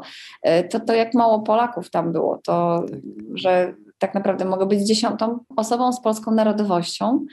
[0.70, 3.00] to, to jak mało Polaków tam było, to, tak.
[3.34, 7.26] że tak naprawdę mogę być dziesiątą osobą z polską narodowością,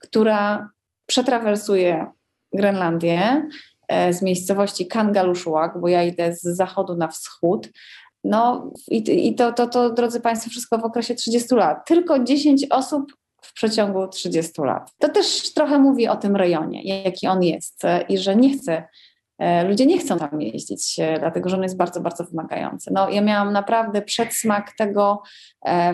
[0.00, 0.70] która
[1.06, 2.06] przetrawersuje
[2.52, 3.48] Grenlandię
[3.88, 7.68] e, z miejscowości Kangaluszuak, bo ja idę z zachodu na wschód.
[8.24, 11.86] No i, i to, to, to, drodzy Państwo, wszystko w okresie 30 lat.
[11.86, 14.90] Tylko 10 osób w przeciągu 30 lat.
[14.98, 18.84] To też trochę mówi o tym rejonie, jaki on jest e, i że nie chce
[19.40, 22.90] E, ludzie nie chcą tam jeździć, dlatego że on jest bardzo, bardzo wymagający.
[22.92, 25.22] No, ja miałam naprawdę przedsmak tego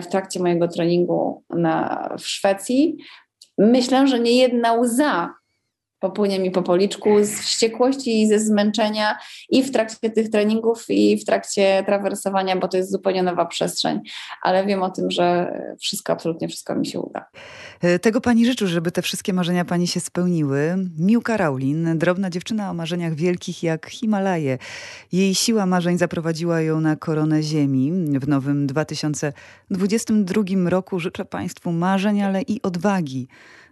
[0.01, 2.97] w trakcie mojego treningu na, w Szwecji.
[3.57, 5.33] Myślę, że nie jedna łza
[5.99, 9.17] popłynie mi po policzku z wściekłości i ze zmęczenia
[9.49, 13.99] i w trakcie tych treningów i w trakcie trawersowania, bo to jest zupełnie nowa przestrzeń,
[14.41, 17.25] ale wiem o tym, że wszystko, absolutnie wszystko mi się uda.
[17.81, 20.75] E, tego pani życzę, żeby te wszystkie marzenia pani się spełniły.
[20.99, 24.57] Miłka Raulin, drobna dziewczyna o marzeniach wielkich jak Himalaje.
[25.11, 27.91] Jej siła marzeń zaprowadziła ją na koronę ziemi.
[28.19, 33.27] W nowym 2022 roku życzę państwu marzeń, ale i odwagi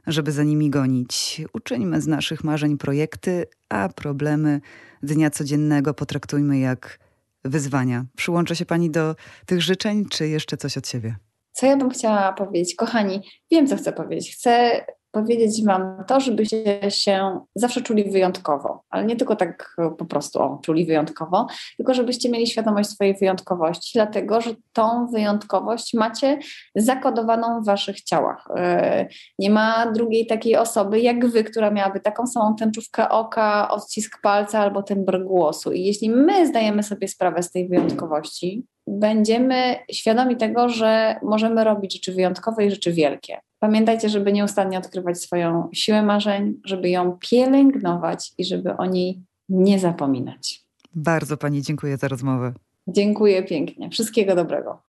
[0.07, 1.41] żeby za nimi gonić.
[1.53, 4.61] Uczyńmy z naszych marzeń projekty, a problemy
[5.03, 6.99] dnia codziennego potraktujmy jak
[7.43, 8.05] wyzwania.
[8.15, 11.15] Przyłącza się Pani do tych życzeń, czy jeszcze coś od siebie?
[11.51, 12.75] Co ja bym chciała powiedzieć?
[12.75, 14.33] Kochani, wiem, co chcę powiedzieć.
[14.33, 14.85] Chcę
[15.15, 20.59] powiedzieć Wam to, żebyście się zawsze czuli wyjątkowo, ale nie tylko tak po prostu o,
[20.63, 21.47] czuli wyjątkowo,
[21.77, 26.39] tylko żebyście mieli świadomość swojej wyjątkowości, dlatego że tą wyjątkowość macie
[26.75, 28.47] zakodowaną w Waszych ciałach.
[28.55, 29.07] E,
[29.39, 34.59] nie ma drugiej takiej osoby jak Wy, która miałaby taką samą tęczówkę oka, odcisk palca
[34.59, 35.71] albo tembr głosu.
[35.71, 41.93] I jeśli my zdajemy sobie sprawę z tej wyjątkowości, będziemy świadomi tego, że możemy robić
[41.93, 43.39] rzeczy wyjątkowe i rzeczy wielkie.
[43.65, 49.79] Pamiętajcie, żeby nieustannie odkrywać swoją siłę marzeń, żeby ją pielęgnować i żeby o niej nie
[49.79, 50.61] zapominać.
[50.95, 52.53] Bardzo Pani dziękuję za rozmowę.
[52.87, 53.89] Dziękuję pięknie.
[53.89, 54.81] Wszystkiego dobrego.